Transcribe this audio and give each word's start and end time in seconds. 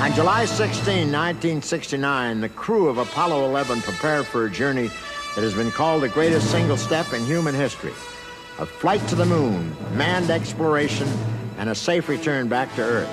On 0.00 0.12
July 0.12 0.44
16, 0.44 1.10
1969, 1.10 2.40
the 2.40 2.48
crew 2.48 2.88
of 2.88 2.98
Apollo 2.98 3.44
11 3.46 3.80
prepared 3.82 4.26
for 4.26 4.46
a 4.46 4.50
journey 4.50 4.90
that 5.34 5.42
has 5.42 5.54
been 5.54 5.72
called 5.72 6.04
the 6.04 6.08
greatest 6.08 6.52
single 6.52 6.76
step 6.76 7.12
in 7.12 7.24
human 7.24 7.52
history. 7.52 7.92
A 8.60 8.66
flight 8.66 9.04
to 9.08 9.16
the 9.16 9.26
moon, 9.26 9.74
manned 9.96 10.30
exploration, 10.30 11.08
and 11.58 11.68
a 11.68 11.74
safe 11.74 12.08
return 12.08 12.48
back 12.48 12.72
to 12.76 12.82
Earth. 12.82 13.10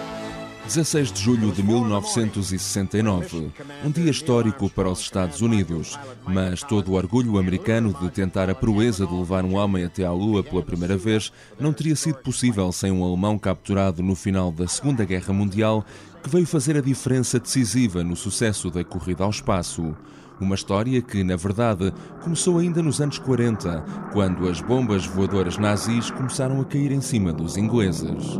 16 0.67 1.11
de 1.11 1.21
julho 1.21 1.51
de 1.51 1.61
1969, 1.61 3.51
um 3.83 3.91
dia 3.91 4.09
histórico 4.09 4.67
para 4.69 4.89
os 4.89 4.99
Estados 4.99 5.41
Unidos, 5.41 5.97
mas 6.27 6.63
todo 6.63 6.91
o 6.91 6.95
orgulho 6.95 7.37
americano 7.37 7.95
de 7.99 8.09
tentar 8.09 8.49
a 8.49 8.55
proeza 8.55 9.05
de 9.05 9.13
levar 9.13 9.45
um 9.45 9.55
homem 9.55 9.83
até 9.83 10.03
à 10.03 10.11
Lua 10.11 10.43
pela 10.43 10.63
primeira 10.63 10.97
vez 10.97 11.31
não 11.59 11.71
teria 11.71 11.95
sido 11.95 12.17
possível 12.17 12.71
sem 12.71 12.91
um 12.91 13.03
alemão 13.03 13.37
capturado 13.37 14.01
no 14.01 14.15
final 14.15 14.51
da 14.51 14.67
Segunda 14.67 15.05
Guerra 15.05 15.31
Mundial 15.33 15.85
que 16.25 16.31
veio 16.31 16.47
fazer 16.47 16.75
a 16.75 16.81
diferença 16.81 17.39
decisiva 17.39 18.03
no 18.03 18.15
sucesso 18.15 18.71
da 18.71 18.83
corrida 18.83 19.23
ao 19.23 19.29
espaço. 19.29 19.95
Uma 20.41 20.55
história 20.55 20.99
que, 20.99 21.23
na 21.23 21.35
verdade, 21.35 21.93
começou 22.23 22.57
ainda 22.57 22.81
nos 22.81 22.99
anos 22.99 23.19
40, 23.19 23.85
quando 24.11 24.49
as 24.49 24.59
bombas 24.59 25.05
voadoras 25.05 25.59
nazis 25.59 26.09
começaram 26.09 26.59
a 26.59 26.65
cair 26.65 26.91
em 26.91 26.99
cima 26.99 27.31
dos 27.31 27.57
ingleses. 27.57 28.39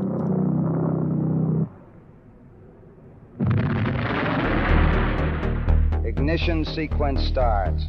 Ignition 6.04 6.66
sequence 6.66 7.24
starts. 7.28 7.86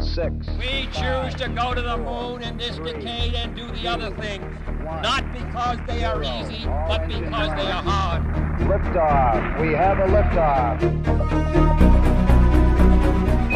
Six. 0.00 0.48
We 0.58 0.88
choose 0.90 1.34
to 1.36 1.50
go 1.50 1.74
to 1.74 1.82
the 1.82 1.98
moon 1.98 2.42
in 2.42 2.56
this 2.56 2.78
decade 2.78 3.34
and 3.34 3.54
do 3.54 3.66
the 3.72 3.88
other 3.88 4.10
things. 4.16 4.73
Not 4.84 5.32
because 5.32 5.78
they 5.86 6.04
are 6.04 6.22
easy, 6.22 6.66
but 6.66 7.06
because 7.06 7.50
they 7.56 7.70
are 7.70 7.82
hard. 7.82 8.22
Liftoff. 8.60 9.60
We 9.60 9.72
have 9.72 9.98
a 9.98 10.06
liftoff. 10.06 10.82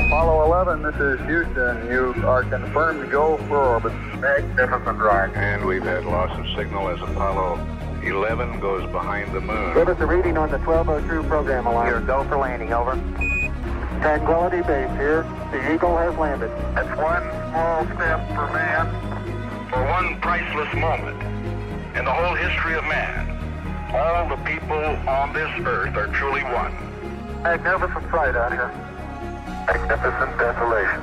Apollo 0.06 0.44
11, 0.46 0.82
this 0.82 0.94
is 0.94 1.20
Houston. 1.26 1.86
You 1.90 2.14
are 2.26 2.44
confirmed 2.44 3.04
to 3.04 3.10
go 3.10 3.36
for 3.46 3.58
orbit. 3.58 3.92
Magnificent 4.20 4.98
ride. 4.98 5.34
And 5.34 5.66
we've 5.66 5.82
had 5.82 6.06
loss 6.06 6.30
of 6.38 6.46
signal 6.56 6.88
as 6.88 7.00
Apollo 7.02 7.58
11 8.02 8.60
goes 8.60 8.90
behind 8.90 9.30
the 9.34 9.42
moon. 9.42 9.74
Give 9.74 9.88
us 9.88 10.00
a 10.00 10.06
reading 10.06 10.38
on 10.38 10.50
the 10.50 10.58
1202 10.58 11.28
program 11.28 11.66
alarm. 11.66 11.88
Here, 11.88 12.00
go 12.00 12.24
for 12.24 12.38
landing, 12.38 12.72
over. 12.72 12.94
Tranquility 14.00 14.62
Base 14.62 14.90
here. 14.96 15.24
The 15.52 15.74
Eagle 15.74 15.96
has 15.98 16.16
landed. 16.16 16.50
That's 16.74 16.96
one 16.96 17.22
small 17.50 17.84
step 17.84 18.26
for 18.28 18.50
man, 18.52 19.07
for 19.70 19.82
one 19.84 20.20
priceless 20.20 20.72
moment 20.74 21.20
in 21.96 22.04
the 22.04 22.12
whole 22.12 22.34
history 22.34 22.74
of 22.74 22.84
man. 22.84 23.36
All 23.92 24.28
the 24.28 24.36
people 24.44 24.84
on 25.08 25.32
this 25.32 25.48
earth 25.66 25.96
are 25.96 26.08
truly 26.08 26.42
one. 26.44 26.72
Magnificent 27.42 28.10
sight 28.10 28.36
out 28.36 28.52
here. 28.52 28.70
Magnificent 29.66 30.38
desolation. 30.38 31.02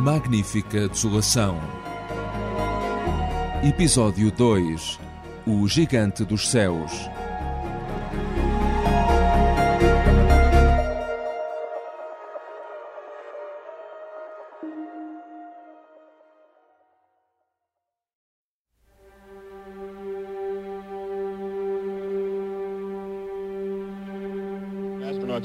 Magnífica 0.00 0.88
Desolação. 0.88 1.58
Episódio 3.62 4.30
2 4.30 4.98
O 5.46 5.66
Gigante 5.66 6.24
dos 6.24 6.50
Céus. 6.50 7.10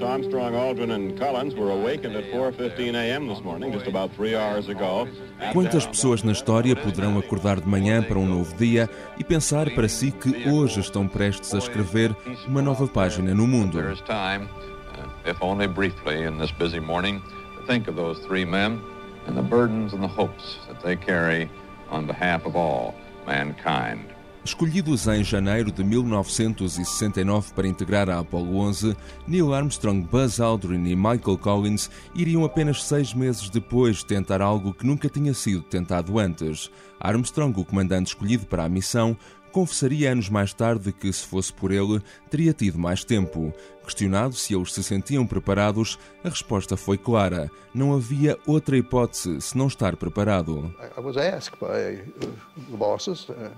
Armstrong, 0.10 0.54
Aldrin, 0.56 0.92
and 0.92 1.20
Collins 1.20 1.54
were 1.54 1.70
awakened 1.70 2.16
at 2.16 2.26
4:15 2.32 2.96
a.m. 2.96 3.28
this 3.28 3.42
morning, 3.42 3.72
just 3.72 3.88
about 3.88 4.12
three 4.16 4.36
hours 4.36 4.68
ago. 4.68 5.08
Quantas 5.54 5.86
pessoas 5.86 6.24
na 6.24 6.32
história 6.32 6.76
poderão 6.76 7.20
acordar 7.20 7.62
de 7.62 7.68
manhã 7.68 8.02
para 8.02 8.18
um 8.18 8.26
novo 8.26 8.56
dia 8.56 8.90
e 9.20 9.24
pensar 9.24 9.70
para 9.76 9.88
si 9.88 10.12
que 10.12 10.50
hoje 10.50 10.80
estão 10.80 11.08
prestes 11.08 11.54
a 11.54 11.60
escrever 11.60 12.16
uma 12.48 12.62
nova 12.62 12.88
página 12.88 13.36
no 13.36 13.46
mundo? 13.46 13.78
There 13.78 13.94
is 13.94 14.02
time, 14.02 14.50
uh, 14.98 15.30
if 15.30 15.38
only 15.42 15.68
briefly, 15.68 16.26
in 16.26 16.40
this 16.40 16.52
busy 16.52 16.80
morning, 16.80 17.22
to 17.58 17.64
think 17.68 17.88
of 17.88 17.96
those 17.96 18.20
three 18.26 18.46
men 18.46 18.82
and 19.28 19.36
the 19.36 19.44
burdens 19.44 19.94
and 19.94 20.02
the 20.02 20.08
hopes 20.08 20.58
that 20.68 20.82
they 20.82 20.96
carry 20.96 21.48
on 21.92 22.08
behalf 22.08 22.48
of 22.48 22.56
all 22.56 22.96
mankind. 23.28 24.09
Escolhidos 24.44 25.06
em 25.08 25.24
janeiro 25.24 25.70
de 25.72 25.84
1969 25.84 27.54
para 27.54 27.68
integrar 27.68 28.10
a 28.10 28.20
Apollo 28.20 28.56
11, 28.56 28.96
Neil 29.28 29.54
Armstrong, 29.54 30.08
Buzz 30.08 30.40
Aldrin 30.40 30.86
e 30.88 30.96
Michael 30.96 31.38
Collins 31.38 31.92
iriam 32.16 32.46
apenas 32.46 32.84
seis 32.84 33.14
meses 33.14 33.50
depois 33.50 34.02
tentar 34.02 34.42
algo 34.42 34.74
que 34.74 34.88
nunca 34.88 35.10
tinha 35.10 35.34
sido 35.34 35.62
tentado 35.62 36.18
antes. 36.18 36.72
Armstrong, 37.00 37.60
o 37.60 37.66
comandante 37.66 38.08
escolhido 38.08 38.46
para 38.46 38.64
a 38.64 38.70
missão, 38.70 39.16
confessaria 39.52 40.12
anos 40.12 40.30
mais 40.30 40.54
tarde 40.54 40.94
que, 40.94 41.12
se 41.12 41.26
fosse 41.26 41.52
por 41.52 41.72
ele, 41.72 42.02
teria 42.30 42.54
tido 42.54 42.80
mais 42.80 43.04
tempo. 43.04 43.54
Questionado 43.84 44.36
se 44.36 44.56
eles 44.56 44.74
se 44.74 44.84
sentiam 44.84 45.28
preparados, 45.28 46.00
a 46.24 46.30
resposta 46.30 46.78
foi 46.78 46.98
clara: 46.98 47.52
não 47.74 47.94
havia 47.94 48.38
outra 48.48 48.78
hipótese 48.78 49.42
senão 49.42 49.68
estar 49.68 49.96
preparado. 49.98 50.74
I 50.98 51.02
was 51.02 51.18
asked 51.18 51.60
by 51.60 52.02
uh, 52.02 52.32
the 52.70 52.78
bosses. 52.78 53.28
Uh, 53.28 53.52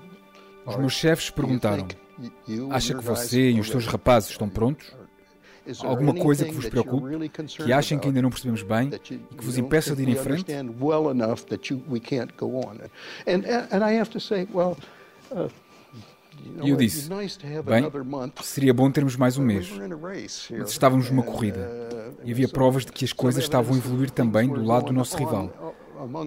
Os 0.66 0.76
meus 0.78 0.94
chefes 0.94 1.30
perguntaram: 1.30 1.88
Acha 2.70 2.94
que 2.94 3.04
você 3.04 3.52
e 3.52 3.60
os 3.60 3.70
seus 3.70 3.86
rapazes 3.88 4.30
estão 4.32 4.48
prontos? 4.50 4.94
Alguma 5.84 6.14
coisa 6.16 6.44
que 6.44 6.52
vos 6.54 6.68
preocupe, 6.68 7.30
que 7.64 7.72
achem 7.72 8.00
que 8.00 8.08
ainda 8.08 8.22
não 8.22 8.30
percebemos 8.32 8.64
bem 8.64 8.90
e 8.90 9.00
que 9.00 9.46
vos 9.46 9.58
impeça 9.58 9.96
de 9.96 10.02
ir 10.04 10.10
em 10.10 10.16
frente? 10.16 10.46
E 16.64 16.70
eu 16.70 16.76
disse: 16.76 17.08
Bem, 17.64 17.84
seria 18.42 18.74
bom 18.74 18.90
termos 18.90 19.16
mais 19.16 19.38
um 19.38 19.44
mês. 19.44 19.70
Mas 20.58 20.72
estávamos 20.72 21.10
numa 21.12 21.22
corrida 21.24 21.70
e 22.24 22.32
havia 22.32 22.48
provas 22.48 22.84
de 22.86 22.92
que 22.92 23.06
as 23.06 23.14
coisas 23.14 23.44
estavam 23.44 23.76
a 23.76 23.78
evoluir 23.78 24.10
também 24.10 24.48
do 24.50 24.64
lado 24.64 24.88
do 24.88 24.94
nosso 24.94 25.16
rival. 25.18 25.52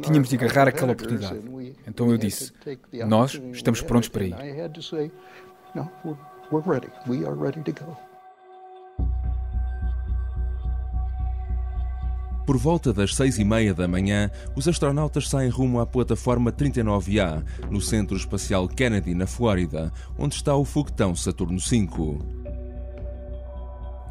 Tínhamos 0.02 0.28
de 0.28 0.36
agarrar 0.36 0.68
aquela 0.68 0.92
oportunidade. 0.92 1.40
Então 1.86 2.10
eu 2.10 2.18
disse: 2.18 2.52
Nós 3.06 3.40
estamos 3.52 3.80
prontos 3.82 4.08
para 4.08 4.24
ir. 4.24 4.34
Por 12.46 12.58
volta 12.58 12.92
das 12.92 13.14
seis 13.14 13.38
e 13.38 13.44
meia 13.44 13.72
da 13.72 13.88
manhã, 13.88 14.30
os 14.54 14.68
astronautas 14.68 15.30
saem 15.30 15.48
rumo 15.48 15.80
à 15.80 15.86
plataforma 15.86 16.52
39A, 16.52 17.42
no 17.70 17.80
Centro 17.80 18.16
Espacial 18.16 18.68
Kennedy, 18.68 19.14
na 19.14 19.26
Flórida, 19.26 19.90
onde 20.18 20.34
está 20.34 20.54
o 20.54 20.64
foguetão 20.64 21.16
Saturno 21.16 21.58
V. 21.58 22.43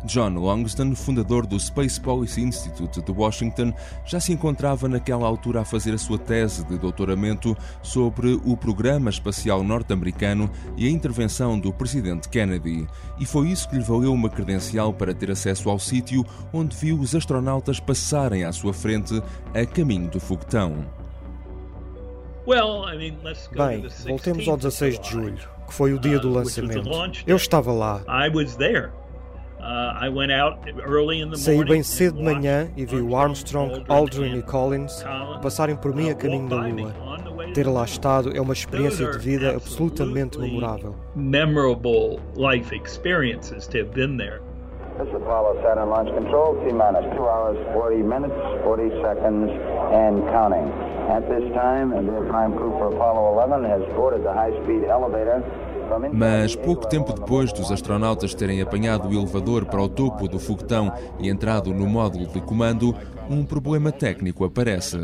John 0.05 0.33
Longston, 0.33 0.95
fundador 0.95 1.45
do 1.45 1.59
Space 1.59 1.99
Policy 1.99 2.41
Institute 2.41 3.01
de 3.01 3.11
Washington, 3.11 3.73
já 4.05 4.19
se 4.19 4.33
encontrava 4.33 4.87
naquela 4.87 5.27
altura 5.27 5.61
a 5.61 5.65
fazer 5.65 5.93
a 5.93 5.97
sua 5.97 6.17
tese 6.17 6.65
de 6.65 6.77
doutoramento 6.77 7.55
sobre 7.81 8.39
o 8.45 8.57
programa 8.57 9.09
espacial 9.09 9.63
norte-americano 9.63 10.49
e 10.77 10.87
a 10.87 10.89
intervenção 10.89 11.59
do 11.59 11.71
presidente 11.71 12.29
Kennedy. 12.29 12.87
E 13.19 13.25
foi 13.25 13.49
isso 13.49 13.69
que 13.69 13.75
lhe 13.75 13.83
valeu 13.83 14.13
uma 14.13 14.29
credencial 14.29 14.93
para 14.93 15.13
ter 15.13 15.31
acesso 15.31 15.69
ao 15.69 15.79
sítio 15.79 16.25
onde 16.51 16.75
viu 16.75 16.99
os 16.99 17.15
astronautas 17.15 17.79
passarem 17.79 18.43
à 18.43 18.51
sua 18.51 18.73
frente 18.73 19.21
a 19.53 19.65
caminho 19.65 20.09
do 20.09 20.19
foguetão. 20.19 20.85
Bem, 23.55 23.87
voltemos 24.05 24.47
ao 24.47 24.57
16 24.57 24.99
de 24.99 25.09
julho, 25.09 25.49
que 25.65 25.73
foi 25.73 25.93
o 25.93 25.99
dia 25.99 26.19
do 26.19 26.29
lançamento. 26.29 26.89
Eu 27.25 27.37
estava 27.37 27.71
lá. 27.71 28.01
Saí 31.35 31.63
bem 31.63 31.81
cedo 31.83 32.17
de 32.17 32.23
manhã 32.23 32.69
e 32.75 32.85
vi 32.85 33.01
o 33.01 33.15
Armstrong, 33.15 33.83
Aldrin 33.87 34.37
e 34.37 34.41
Collins 34.41 35.03
passarem 35.41 35.75
por 35.75 35.95
mim 35.95 36.09
a 36.09 36.15
caminho 36.15 36.49
da 36.49 36.57
Lua. 36.57 36.93
Ter 37.53 37.67
lá 37.67 37.83
estado 37.83 38.35
é 38.35 38.41
uma 38.41 38.53
experiência 38.53 39.09
de 39.11 39.17
vida 39.19 39.55
absolutamente 39.55 40.37
memorável. 40.39 40.95
Memorable 41.15 42.19
life 42.35 42.75
experiences 42.75 43.67
to 43.67 43.77
have 43.79 43.91
been 43.91 44.17
there. 44.17 44.41
This 44.97 45.07
is 45.07 45.15
Apollo 45.15 45.57
Saturn 45.63 45.89
Launch 45.89 46.13
Control, 46.13 46.53
T 46.61 46.71
minus 46.71 47.05
2 47.17 47.27
hours, 47.27 47.57
40 47.73 48.03
minutes, 48.03 48.35
40 48.63 48.89
seconds, 49.01 49.49
and 49.89 50.21
counting. 50.29 50.69
At 51.09 51.27
this 51.27 51.51
time, 51.55 51.89
the 51.89 52.21
prime 52.29 52.53
crew 52.53 52.69
for 52.77 52.93
Apollo 52.93 53.33
11 53.33 53.63
has 53.65 53.81
boarded 53.95 54.23
the 54.23 54.31
high 54.31 54.53
speed 54.63 54.83
elevator 54.85 55.41
mas 56.11 56.55
pouco 56.55 56.87
tempo 56.87 57.13
depois 57.13 57.51
dos 57.51 57.71
astronautas 57.71 58.33
terem 58.33 58.61
apanhado 58.61 59.07
o 59.07 59.13
elevador 59.13 59.65
para 59.65 59.81
o 59.81 59.89
topo 59.89 60.27
do 60.27 60.39
foguetão 60.39 60.93
e 61.19 61.29
entrado 61.29 61.73
no 61.73 61.87
módulo 61.87 62.27
de 62.27 62.41
comando, 62.41 62.95
um 63.29 63.45
problema 63.45 63.91
técnico 63.91 64.45
aparece. 64.45 64.97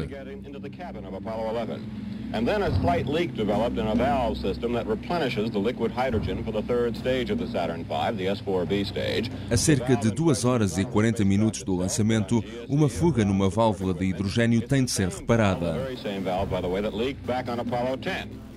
And 2.31 2.45
then 2.45 2.62
a 2.62 2.69
slight 2.80 3.07
leak 3.07 3.33
developed 3.33 3.80
in 3.80 3.88
a 3.88 3.95
valve 3.95 4.38
system 4.38 4.74
that 4.74 4.88
replenishes 4.88 5.50
the 5.50 5.57
liquid 5.57 5.91
hydrogen 5.91 6.44
for 6.44 6.51
the 6.51 6.62
third 6.62 6.95
stage 6.95 7.31
of 7.31 7.39
the 7.39 7.47
Saturn 7.47 7.83
V, 7.83 8.18
the 8.18 8.27
S4B 8.27 8.86
stage. 8.86 9.31
A 9.50 9.57
cerca 9.57 9.95
de 9.95 10.12
2 10.12 10.45
horas 10.45 10.77
e 10.77 10.86
40 10.86 11.25
minutos 11.25 11.63
do 11.63 11.75
lançamento, 11.75 12.44
uma 12.68 12.88
fuga 12.88 13.25
numa 13.25 13.50
válvula 13.50 13.95
de 13.95 14.06
hidrogênio 14.06 14.62
tem 14.62 14.86
de 14.86 14.91
ser 14.91 15.09
reparada. 15.09 15.75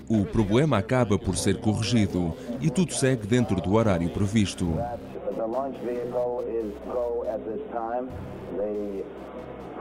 O 0.08 0.24
problema 0.24 0.78
acaba 0.78 1.18
por 1.18 1.36
ser 1.36 1.58
corrigido 1.60 2.34
e 2.60 2.70
tudo 2.70 2.92
segue 2.92 3.26
dentro 3.26 3.60
do 3.60 3.74
horário 3.74 4.10
previsto. 4.10 4.66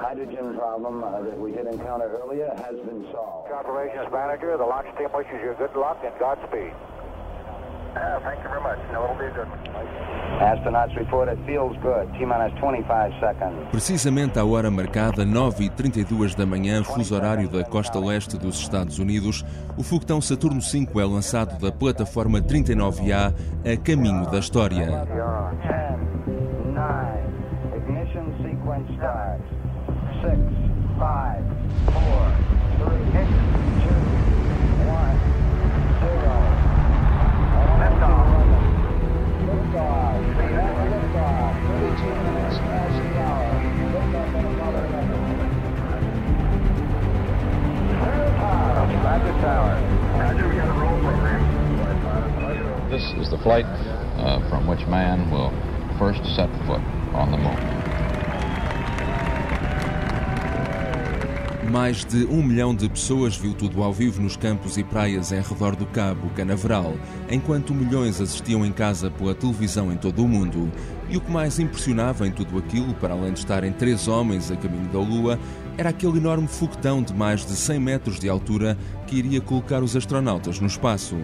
hydrogen 0.01 0.55
problem 0.57 1.03
uh, 1.03 1.21
that 1.21 1.37
we 1.37 1.51
did 1.51 1.67
encounter 1.67 2.09
earlier 2.19 2.49
has 2.65 2.75
been 2.87 3.05
solved. 3.11 3.51
Operations 3.51 4.09
manager, 4.11 4.57
the 4.57 4.65
launch 4.65 4.89
team 4.97 5.09
wishes 5.13 5.39
you 5.43 5.53
good 5.57 5.75
luck 5.75 6.01
and 6.03 6.17
Godspeed. 6.17 6.73
Uh, 7.95 8.19
thank 8.23 8.41
you 8.41 8.49
very 8.49 8.61
much. 8.61 8.79
No, 8.93 9.03
it'll 9.03 9.17
be 9.17 9.25
a 9.25 9.31
good 9.31 9.49
one. 9.49 9.61
Astronauts 10.39 10.95
report 10.95 11.27
it 11.29 11.37
feels 11.45 11.75
good. 11.83 12.07
T-minus 12.17 12.53
25 12.59 13.13
seconds. 13.19 13.69
Precisamente 13.69 14.39
à 14.39 14.45
hora 14.45 14.71
marcada, 14.71 15.25
9h32 15.25 16.35
da 16.35 16.45
manhã, 16.45 16.83
fuso 16.83 17.13
horário 17.13 17.49
da 17.49 17.63
costa 17.63 17.99
leste 17.99 18.37
dos 18.37 18.57
Estados 18.57 18.97
Unidos, 18.97 19.45
o 19.77 19.83
foguetão 19.83 20.21
Saturno 20.21 20.61
V 20.61 20.87
é 20.99 21.05
lançado 21.05 21.59
da 21.59 21.71
plataforma 21.71 22.41
39A 22.41 23.33
a 23.65 23.77
caminho 23.77 24.25
da 24.31 24.39
história. 24.39 24.87
This 52.91 53.13
is 53.21 53.29
the 53.29 53.37
flight 53.37 53.65
uh, 54.17 54.41
from 54.49 54.67
which 54.67 54.85
man 54.85 55.31
will 55.31 55.49
first 55.97 56.25
set 56.35 56.49
foot 56.67 56.81
on 57.13 57.31
the 57.31 57.37
moon. 57.37 57.55
Mais 61.71 62.03
de 62.03 62.25
um 62.25 62.43
milhão 62.43 62.75
de 62.75 62.89
pessoas 62.89 63.37
viu 63.37 63.53
tudo 63.53 63.81
ao 63.81 63.93
vivo 63.93 64.21
nos 64.21 64.35
campos 64.35 64.77
e 64.77 64.83
praias 64.83 65.31
em 65.31 65.39
redor 65.39 65.73
do 65.73 65.85
Cabo 65.85 66.29
Canaveral, 66.31 66.95
enquanto 67.29 67.73
milhões 67.73 68.19
assistiam 68.19 68.65
em 68.65 68.73
casa 68.73 69.09
pela 69.09 69.33
televisão 69.33 69.89
em 69.89 69.95
todo 69.95 70.25
o 70.25 70.27
mundo. 70.27 70.69
E 71.09 71.15
o 71.15 71.21
que 71.21 71.31
mais 71.31 71.59
impressionava 71.59 72.27
em 72.27 72.31
tudo 72.31 72.57
aquilo, 72.57 72.93
para 72.95 73.13
além 73.13 73.31
de 73.31 73.39
estarem 73.39 73.71
três 73.71 74.09
homens 74.09 74.51
a 74.51 74.57
caminho 74.57 74.89
da 74.89 74.99
Lua, 74.99 75.39
era 75.77 75.91
aquele 75.91 76.17
enorme 76.17 76.49
foguetão 76.49 77.01
de 77.01 77.13
mais 77.13 77.45
de 77.45 77.53
100 77.53 77.79
metros 77.79 78.19
de 78.19 78.27
altura 78.27 78.77
que 79.07 79.15
iria 79.15 79.39
colocar 79.39 79.81
os 79.81 79.95
astronautas 79.95 80.59
no 80.59 80.67
espaço. 80.67 81.15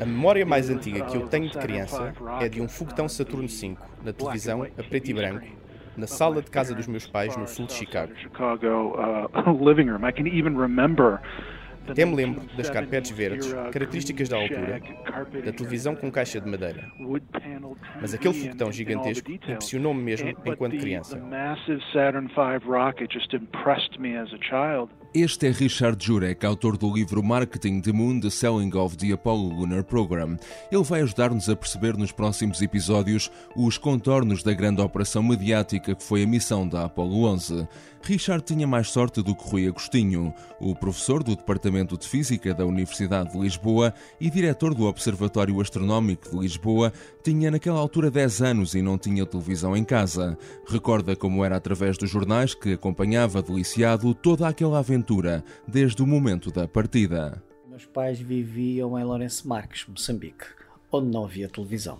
A 0.00 0.04
memória 0.04 0.44
mais 0.44 0.68
antiga 0.68 1.04
que 1.06 1.16
eu 1.16 1.26
tenho 1.28 1.48
de 1.48 1.58
criança 1.58 2.12
é 2.40 2.48
de 2.48 2.60
um 2.60 2.68
foguetão 2.68 3.08
Saturno 3.08 3.48
V, 3.48 3.76
na 4.04 4.12
televisão, 4.12 4.62
a 4.64 4.82
preto 4.82 5.10
e 5.10 5.14
branco, 5.14 5.46
na 5.96 6.06
sala 6.06 6.42
de 6.42 6.50
casa 6.50 6.74
dos 6.74 6.86
meus 6.86 7.06
pais 7.06 7.36
no 7.36 7.46
sul 7.48 7.66
de 7.66 7.72
Chicago. 7.72 8.12
Até 11.88 12.04
me 12.04 12.14
lembro 12.14 12.44
das 12.56 12.70
carpetes 12.70 13.10
verdes, 13.10 13.52
características 13.72 14.28
da 14.28 14.36
altura, 14.36 14.80
da 15.44 15.52
televisão 15.52 15.96
com 15.96 16.12
caixa 16.12 16.40
de 16.40 16.48
madeira. 16.48 16.86
Mas 18.00 18.14
aquele 18.14 18.34
foguetão 18.34 18.70
gigantesco 18.70 19.28
impressionou-me 19.32 20.00
mesmo 20.00 20.28
enquanto 20.44 20.76
criança. 20.78 21.16
Este 25.14 25.46
é 25.46 25.50
Richard 25.50 26.02
Jurek, 26.02 26.46
autor 26.46 26.78
do 26.78 26.90
livro 26.90 27.22
Marketing 27.22 27.82
the 27.82 27.92
Moon, 27.92 28.18
The 28.18 28.30
Selling 28.30 28.74
of 28.74 28.96
the 28.96 29.12
Apollo 29.12 29.56
Lunar 29.56 29.84
Program. 29.84 30.38
Ele 30.70 30.82
vai 30.82 31.02
ajudar-nos 31.02 31.50
a 31.50 31.54
perceber 31.54 31.98
nos 31.98 32.10
próximos 32.10 32.62
episódios 32.62 33.30
os 33.54 33.76
contornos 33.76 34.42
da 34.42 34.54
grande 34.54 34.80
operação 34.80 35.22
mediática 35.22 35.94
que 35.94 36.02
foi 36.02 36.22
a 36.22 36.26
missão 36.26 36.66
da 36.66 36.86
Apollo 36.86 37.24
11. 37.24 37.68
Richard 38.04 38.44
tinha 38.44 38.66
mais 38.66 38.90
sorte 38.90 39.22
do 39.22 39.34
que 39.34 39.48
Rui 39.48 39.68
Agostinho, 39.68 40.34
o 40.58 40.74
professor 40.74 41.22
do 41.22 41.36
Departamento 41.36 41.96
de 41.96 42.08
Física 42.08 42.52
da 42.52 42.66
Universidade 42.66 43.32
de 43.32 43.38
Lisboa 43.38 43.94
e 44.20 44.28
diretor 44.28 44.74
do 44.74 44.86
Observatório 44.86 45.60
Astronómico 45.60 46.30
de 46.30 46.36
Lisboa, 46.36 46.92
tinha 47.22 47.50
naquela 47.50 47.78
altura 47.78 48.10
10 48.10 48.42
anos 48.42 48.74
e 48.74 48.82
não 48.82 48.98
tinha 48.98 49.24
televisão 49.24 49.76
em 49.76 49.84
casa. 49.84 50.36
Recorda 50.66 51.14
como 51.14 51.44
era 51.44 51.56
através 51.56 51.96
dos 51.96 52.10
jornais 52.10 52.54
que 52.54 52.72
acompanhava 52.72 53.40
deliciado 53.40 54.12
toda 54.14 54.48
aquela 54.48 54.80
aventura, 54.80 55.01
desde 55.66 56.02
o 56.02 56.06
momento 56.06 56.50
da 56.50 56.66
partida. 56.68 57.42
Meus 57.68 57.86
pais 57.86 58.20
viviam 58.20 58.98
em 58.98 59.04
Lourenço 59.04 59.48
Marques, 59.48 59.86
Moçambique, 59.86 60.44
onde 60.90 61.08
não 61.08 61.24
havia 61.24 61.48
televisão. 61.48 61.98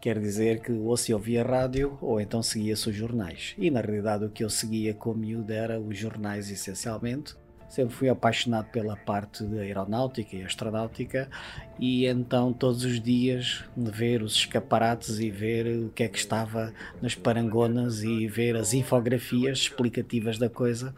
Quer 0.00 0.18
dizer 0.18 0.60
que 0.60 0.72
ou 0.72 0.96
se 0.96 1.14
ouvia 1.14 1.44
rádio 1.44 1.96
ou 2.00 2.20
então 2.20 2.42
seguia-se 2.42 2.90
os 2.90 2.96
jornais. 2.96 3.54
E 3.56 3.70
na 3.70 3.80
realidade 3.80 4.24
o 4.24 4.30
que 4.30 4.42
eu 4.42 4.50
seguia 4.50 4.92
como 4.92 5.20
miúdo 5.20 5.52
era 5.52 5.78
os 5.78 5.96
jornais 5.96 6.50
essencialmente. 6.50 7.36
Sempre 7.68 7.94
fui 7.94 8.08
apaixonado 8.08 8.68
pela 8.72 8.96
parte 8.96 9.44
da 9.44 9.60
aeronáutica 9.60 10.34
e 10.34 10.42
astronáutica 10.42 11.30
e 11.78 12.04
então 12.06 12.52
todos 12.52 12.84
os 12.84 13.00
dias 13.00 13.64
ver 13.76 14.22
os 14.22 14.34
escaparates 14.34 15.20
e 15.20 15.30
ver 15.30 15.68
o 15.68 15.90
que 15.90 16.02
é 16.02 16.08
que 16.08 16.18
estava 16.18 16.74
nas 17.00 17.14
parangonas 17.14 18.02
e 18.02 18.26
ver 18.26 18.56
as 18.56 18.74
infografias 18.74 19.58
explicativas 19.58 20.36
da 20.36 20.50
coisa 20.50 20.92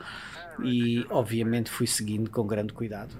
e 0.62 1.04
obviamente 1.10 1.70
fui 1.70 1.86
seguindo 1.86 2.30
com 2.30 2.46
grande 2.46 2.72
cuidado. 2.72 3.14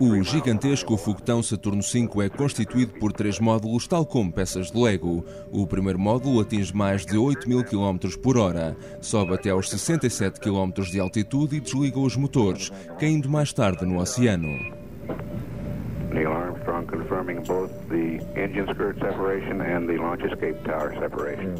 O 0.00 0.22
gigantesco 0.22 0.96
foguetão 0.96 1.42
Saturno 1.42 1.82
V 1.82 2.24
é 2.24 2.28
constituído 2.28 2.92
por 2.98 3.12
três 3.12 3.38
módulos, 3.38 3.86
tal 3.86 4.04
como 4.04 4.32
peças 4.32 4.70
de 4.70 4.80
Lego. 4.80 5.24
O 5.50 5.66
primeiro 5.66 5.98
módulo 5.98 6.40
atinge 6.40 6.74
mais 6.74 7.04
de 7.04 7.16
8 7.16 7.48
mil 7.48 7.64
km 7.64 7.98
por 8.22 8.36
hora, 8.36 8.76
sobe 9.00 9.34
até 9.34 9.50
aos 9.50 9.70
67 9.70 10.40
km 10.40 10.82
de 10.82 11.00
altitude 11.00 11.56
e 11.56 11.60
desliga 11.60 11.98
os 11.98 12.16
motores, 12.16 12.70
caindo 12.98 13.28
mais 13.28 13.52
tarde 13.52 13.84
no 13.84 13.98
oceano. 13.98 14.80
Neil 16.90 17.00
Armstrong 17.00 17.00
confirming 17.00 17.42
both 17.44 17.70
the 17.88 18.20
engine 18.36 18.66
skirt 18.74 18.98
separation 18.98 19.60
and 19.60 19.88
the 19.88 19.96
launch 19.96 20.22
escape 20.24 20.62
tower 20.64 20.92
separation. 20.98 21.54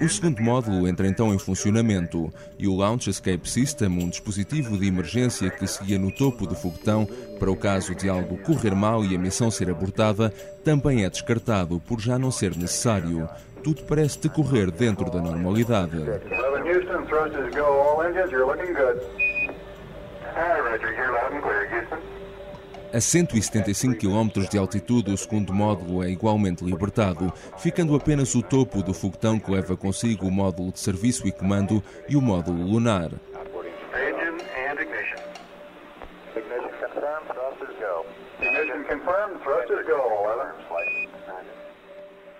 O 0.00 0.08
segundo 0.08 0.42
módulo 0.42 0.86
entra 0.86 1.06
então 1.06 1.32
em 1.32 1.38
funcionamento 1.38 2.32
e 2.58 2.68
o 2.68 2.76
Launch 2.76 3.08
Escape 3.08 3.48
System, 3.48 3.88
um 3.88 4.08
dispositivo 4.08 4.76
de 4.76 4.86
emergência 4.86 5.50
que 5.50 5.66
seguia 5.66 5.98
no 5.98 6.12
topo 6.12 6.46
do 6.46 6.54
foguetão 6.54 7.06
para 7.38 7.50
o 7.50 7.56
caso 7.56 7.94
de 7.94 8.08
algo 8.08 8.38
correr 8.38 8.74
mal 8.74 9.04
e 9.04 9.14
a 9.14 9.18
missão 9.18 9.50
ser 9.50 9.70
abortada, 9.70 10.30
também 10.64 11.04
é 11.04 11.10
descartado 11.10 11.80
por 11.80 12.00
já 12.00 12.18
não 12.18 12.30
ser 12.30 12.56
necessário. 12.56 13.28
Tudo 13.62 13.82
parece 13.84 14.20
decorrer 14.20 14.70
dentro 14.70 15.10
da 15.10 15.20
normalidade. 15.20 15.96
Houston, 16.64 17.06
thrusters 17.06 17.54
go. 17.54 17.62
All 17.62 18.02
engines, 18.02 18.32
you're 18.32 18.46
looking 18.46 18.72
good. 18.72 19.00
Hi, 20.34 20.58
Roger. 20.58 20.92
You're 20.92 21.12
loud 21.12 21.32
and 21.32 21.42
clear, 21.42 21.68
Houston. 21.68 22.13
A 22.94 23.00
175 23.00 23.96
km 23.96 24.48
de 24.48 24.56
altitude, 24.56 25.12
o 25.12 25.16
segundo 25.16 25.52
módulo 25.52 26.04
é 26.04 26.08
igualmente 26.08 26.64
libertado, 26.64 27.32
ficando 27.58 27.96
apenas 27.96 28.32
o 28.36 28.40
topo 28.40 28.84
do 28.84 28.94
foguetão 28.94 29.36
que 29.40 29.50
leva 29.50 29.76
consigo 29.76 30.28
o 30.28 30.30
módulo 30.30 30.70
de 30.70 30.78
serviço 30.78 31.26
e 31.26 31.32
comando 31.32 31.82
e 32.08 32.14
o 32.14 32.20
módulo 32.20 32.64
lunar. 32.64 33.10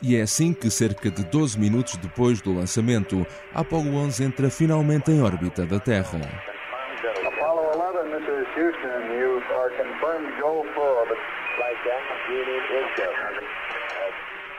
E 0.00 0.14
é 0.14 0.22
assim 0.22 0.54
que, 0.54 0.70
cerca 0.70 1.10
de 1.10 1.24
12 1.24 1.58
minutos 1.58 1.96
depois 1.96 2.40
do 2.40 2.54
lançamento, 2.54 3.26
a 3.52 3.62
Apollo 3.62 3.92
11 3.96 4.22
entra 4.22 4.48
finalmente 4.48 5.10
em 5.10 5.20
órbita 5.20 5.66
da 5.66 5.80
Terra. 5.80 6.53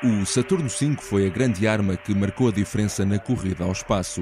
O 0.04 0.26
Saturno 0.26 0.68
V 0.68 0.98
foi 1.00 1.28
a 1.28 1.30
grande 1.30 1.66
arma 1.66 1.96
que 1.96 2.14
marcou 2.14 2.50
a 2.50 2.52
diferença 2.52 3.06
na 3.06 3.18
corrida 3.18 3.64
ao 3.64 3.72
espaço 3.72 4.22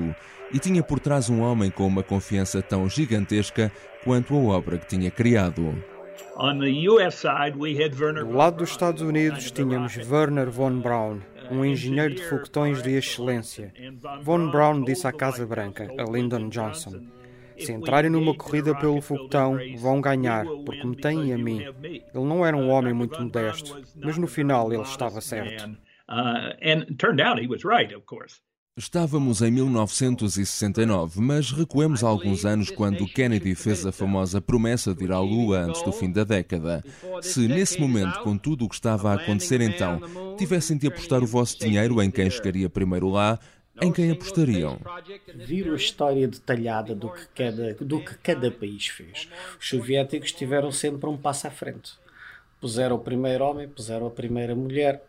e 0.51 0.59
tinha 0.59 0.83
por 0.83 0.99
trás 0.99 1.27
um 1.27 1.41
homem 1.41 1.71
com 1.71 1.87
uma 1.87 2.03
confiança 2.03 2.61
tão 2.61 2.87
gigantesca 2.87 3.71
quanto 4.03 4.35
a 4.35 4.55
obra 4.55 4.77
que 4.77 4.85
tinha 4.85 5.09
criado. 5.09 5.75
Do 8.21 8.31
lado 8.31 8.57
dos 8.57 8.69
Estados 8.69 9.01
Unidos 9.01 9.49
tínhamos 9.49 9.97
Werner 9.97 10.51
von 10.51 10.79
Braun, 10.79 11.19
um 11.49 11.65
engenheiro 11.65 12.13
de 12.13 12.23
foguetões 12.23 12.83
de 12.83 12.91
excelência. 12.91 13.73
Von 14.21 14.51
Braun 14.51 14.83
disse 14.83 15.07
à 15.07 15.11
Casa 15.11 15.47
Branca, 15.47 15.89
a 15.97 16.03
Lyndon 16.03 16.49
Johnson: 16.49 17.01
Se 17.57 17.71
entrarem 17.71 18.09
numa 18.09 18.35
corrida 18.35 18.75
pelo 18.75 19.01
foguetão, 19.01 19.57
vão 19.77 20.01
ganhar, 20.01 20.45
porque 20.65 20.85
me 20.85 20.95
têm 20.95 21.33
a 21.33 21.37
mim. 21.37 21.61
Ele 21.61 22.25
não 22.25 22.45
era 22.45 22.55
um 22.55 22.69
homem 22.69 22.93
muito 22.93 23.21
modesto, 23.21 23.81
mas 24.01 24.17
no 24.17 24.27
final 24.27 24.71
ele 24.71 24.83
estava 24.83 25.21
certo. 25.21 25.69
Uh. 26.09 26.53
Estávamos 28.75 29.43
em 29.43 29.51
1969, 29.51 31.21
mas 31.21 31.51
recuemos 31.51 32.03
alguns 32.03 32.43
anos 32.43 32.71
quando 32.71 33.05
Kennedy 33.05 33.53
fez 33.53 33.85
a 33.85 33.91
famosa 33.91 34.41
promessa 34.41 34.95
de 34.95 35.03
ir 35.03 35.11
à 35.11 35.19
Lua 35.19 35.59
antes 35.59 35.83
do 35.83 35.91
fim 35.91 36.11
da 36.11 36.23
década. 36.23 36.83
Se 37.21 37.47
nesse 37.47 37.79
momento, 37.79 38.21
com 38.21 38.35
tudo 38.35 38.65
o 38.65 38.69
que 38.69 38.73
estava 38.73 39.11
a 39.11 39.13
acontecer 39.13 39.61
então, 39.61 40.01
tivessem 40.39 40.75
de 40.75 40.87
apostar 40.87 41.21
o 41.21 41.27
vosso 41.27 41.59
dinheiro 41.59 42.01
em 42.01 42.09
quem 42.09 42.31
chegaria 42.31 42.67
primeiro 42.67 43.09
lá, 43.09 43.39
em 43.81 43.91
quem 43.91 44.11
apostariam? 44.11 44.79
Viram 45.33 45.73
a 45.73 45.75
história 45.75 46.27
detalhada 46.27 46.93
do 46.93 47.09
que, 47.09 47.27
cada, 47.27 47.73
do 47.75 47.99
que 47.99 48.15
cada 48.17 48.51
país 48.51 48.87
fez. 48.87 49.29
Os 49.59 49.69
soviéticos 49.69 50.31
tiveram 50.31 50.71
sempre 50.71 51.09
um 51.09 51.17
passo 51.17 51.47
à 51.47 51.49
frente. 51.49 51.93
Puseram 52.61 52.95
o 52.95 52.99
primeiro 52.99 53.43
homem, 53.43 53.67
puseram 53.67 54.07
a 54.07 54.11
primeira 54.11 54.55
mulher, 54.55 55.03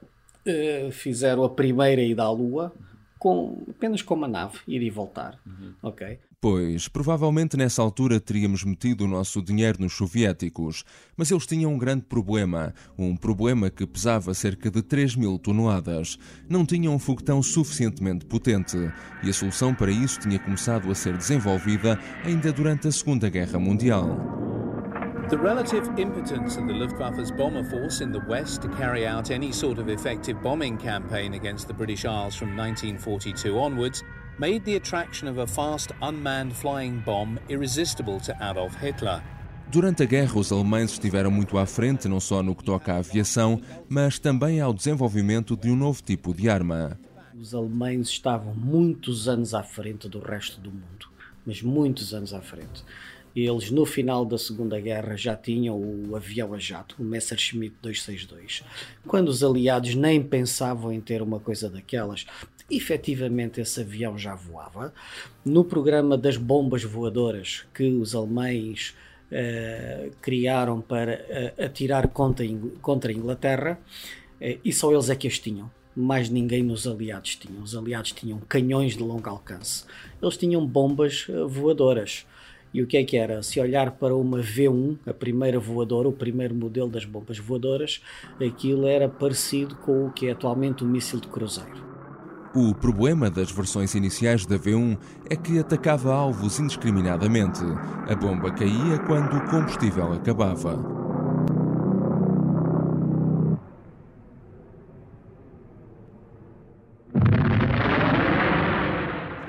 eh, 0.47 0.89
fizeram 0.91 1.45
a 1.45 1.51
primeira 1.51 2.03
ida 2.03 2.23
à 2.23 2.31
Lua 2.31 2.73
com, 3.19 3.65
apenas 3.71 4.03
com 4.03 4.15
uma 4.15 4.29
nave, 4.29 4.59
ir 4.67 4.83
e 4.83 4.91
voltar. 4.91 5.39
Uhum. 5.47 5.75
Pois, 6.45 6.89
provavelmente 6.89 7.57
nessa 7.57 7.81
altura 7.81 8.21
teríamos 8.21 8.65
metido 8.65 9.07
o 9.07 9.09
nosso 9.09 9.41
dinheiro 9.41 9.81
nos 9.81 9.95
soviéticos, 9.95 10.85
mas 11.17 11.31
eles 11.31 11.47
tinham 11.47 11.73
um 11.73 11.79
grande 11.79 12.03
problema, 12.03 12.75
um 12.99 13.17
problema 13.17 13.71
que 13.71 13.87
pesava 13.87 14.35
cerca 14.35 14.71
de 14.71 14.83
3 14.83 15.17
mil 15.17 15.39
toneladas. 15.39 16.19
Não 16.47 16.67
tinham 16.67 16.95
um 16.95 16.99
foguetão 16.99 17.43
suficientemente 17.43 18.27
potente, 18.27 18.77
e 19.23 19.31
a 19.31 19.33
solução 19.33 19.75
para 19.75 19.91
isso 19.91 20.21
tinha 20.21 20.39
começado 20.39 20.91
a 20.91 20.95
ser 20.95 21.17
desenvolvida 21.17 21.99
ainda 22.27 22.53
durante 22.53 22.89
a 22.89 22.93
Segunda 22.93 23.31
Guerra 23.31 23.59
Mundial. 23.59 24.15
The 25.31 25.39
relative 25.39 25.89
impotence 25.97 26.59
of 26.59 26.67
the 26.67 26.75
Luftwaffe's 26.75 27.31
bomber 27.31 27.65
force 27.65 28.05
in 28.05 28.13
the 28.13 28.21
West 28.29 28.61
to 28.61 28.69
carry 28.77 29.07
out 29.07 29.31
any 29.31 29.51
sort 29.51 29.81
of 29.81 29.91
effective 29.91 30.39
bombing 30.43 30.77
campaign 30.77 31.33
against 31.33 31.69
the 31.69 31.73
British 31.73 32.05
Isles 32.05 32.37
from 32.37 32.55
1942 32.55 33.59
onwards 33.59 34.05
made 34.39 34.65
the 34.65 34.77
attraction 34.77 35.29
of 35.29 35.39
a 35.39 35.47
fast 35.47 35.93
unmanned 36.03 36.53
flying 36.53 36.99
bomb 37.01 37.39
irresistible 37.49 38.21
to 38.21 38.35
Adolf 38.41 38.75
Hitler. 38.77 39.23
Durante 39.71 40.03
a 40.03 40.07
guerra, 40.07 40.39
os 40.39 40.53
alemães 40.53 40.93
estiveram 40.93 41.31
muito 41.31 41.59
à 41.59 41.67
frente, 41.67 42.07
não 42.07 42.21
só 42.21 42.43
no 42.43 42.55
que 42.55 42.63
toca 42.63 42.93
à 42.93 42.99
aviação, 42.99 43.61
mas 43.89 44.19
também 44.19 44.61
ao 44.61 44.73
desenvolvimento 44.73 45.57
de 45.57 45.71
um 45.71 45.77
novo 45.77 46.03
tipo 46.03 46.35
de 46.35 46.49
arma. 46.49 46.99
Os 47.37 47.55
alemães 47.55 48.09
estavam 48.09 48.55
muitos 48.55 49.29
anos 49.29 49.55
à 49.55 49.63
frente 49.63 50.09
do 50.09 50.21
resto 50.21 50.61
do 50.61 50.71
mundo, 50.71 51.09
mas 51.45 51.63
muitos 51.63 52.15
anos 52.15 52.33
à 52.33 52.41
frente. 52.41 52.85
Eles, 53.35 53.69
no 53.73 53.85
final 53.85 54.25
da 54.25 54.39
Segunda 54.39 54.79
Guerra, 54.79 55.17
já 55.17 55.35
tinham 55.35 55.77
o 55.77 56.15
avião 56.15 56.55
a 56.55 56.59
jato, 56.59 56.95
o 57.01 57.03
Messerschmitt 57.03 57.75
262. 57.83 58.63
Quando 59.09 59.29
os 59.29 59.43
aliados 59.43 59.97
nem 59.97 60.23
pensavam 60.23 60.93
em 60.93 61.01
ter 61.01 61.21
uma 61.21 61.41
coisa 61.41 61.69
daquelas, 61.69 62.25
efetivamente 62.77 63.61
esse 63.61 63.81
avião 63.81 64.17
já 64.19 64.35
voava. 64.35 64.93
No 65.45 65.65
programa 65.65 66.17
das 66.17 66.37
bombas 66.37 66.85
voadoras 66.85 67.65
que 67.75 67.85
os 67.85 68.15
alemães 68.15 68.95
uh, 69.31 70.11
criaram 70.21 70.81
para 70.81 71.15
uh, 71.59 71.65
atirar 71.65 72.09
contra, 72.09 72.47
contra 72.81 73.11
a 73.11 73.15
Inglaterra, 73.15 73.79
uh, 74.41 74.59
e 74.65 74.73
só 74.73 74.93
eles 74.93 75.11
é 75.11 75.17
que 75.17 75.29
as 75.29 75.39
tinham 75.39 75.71
mais 75.97 76.29
ninguém 76.29 76.61
nos 76.61 76.89
aliados 76.89 77.37
tinham. 77.37 77.63
Os 77.63 77.77
aliados 77.77 78.11
tinham 78.11 78.41
canhões 78.49 78.97
de 78.97 79.03
longo 79.03 79.29
alcance. 79.29 79.85
Eles 80.21 80.37
tinham 80.37 80.67
bombas 80.67 81.29
voadoras. 81.49 82.27
E 82.73 82.83
o 82.83 82.87
que 82.89 82.97
é 82.97 83.05
que 83.05 83.17
era? 83.17 83.41
Se 83.45 83.61
olhar 83.61 83.93
para 83.93 84.17
uma 84.17 84.39
V1, 84.39 84.99
a 85.07 85.15
primeira 85.15 85.61
voadora, 85.61 86.09
o 86.09 86.13
primeiro 86.13 86.53
modelo 86.53 86.89
das 86.89 87.05
bombas 87.05 87.39
voadoras, 87.39 88.03
aquilo 88.45 88.89
era 88.89 89.09
parecido 89.09 89.77
com 89.77 90.07
o 90.07 90.11
que 90.11 90.27
é 90.27 90.33
atualmente 90.33 90.83
o 90.83 90.87
míssil 90.87 91.21
de 91.21 91.29
cruzeiro. 91.29 91.94
O 92.57 92.73
problema 92.73 93.29
das 93.29 93.51
versões 93.51 93.97
iniciais 93.97 94.47
da 94.47 94.57
V1 94.57 94.97
é 95.29 95.35
que 95.35 95.59
atacava 95.59 96.15
alvos 96.15 96.61
indiscriminadamente. 96.61 97.65
A 98.09 98.15
bomba 98.15 98.53
caía 98.53 98.97
quando 99.09 99.37
o 99.37 99.51
combustível 99.51 100.13
acabava. 100.13 101.04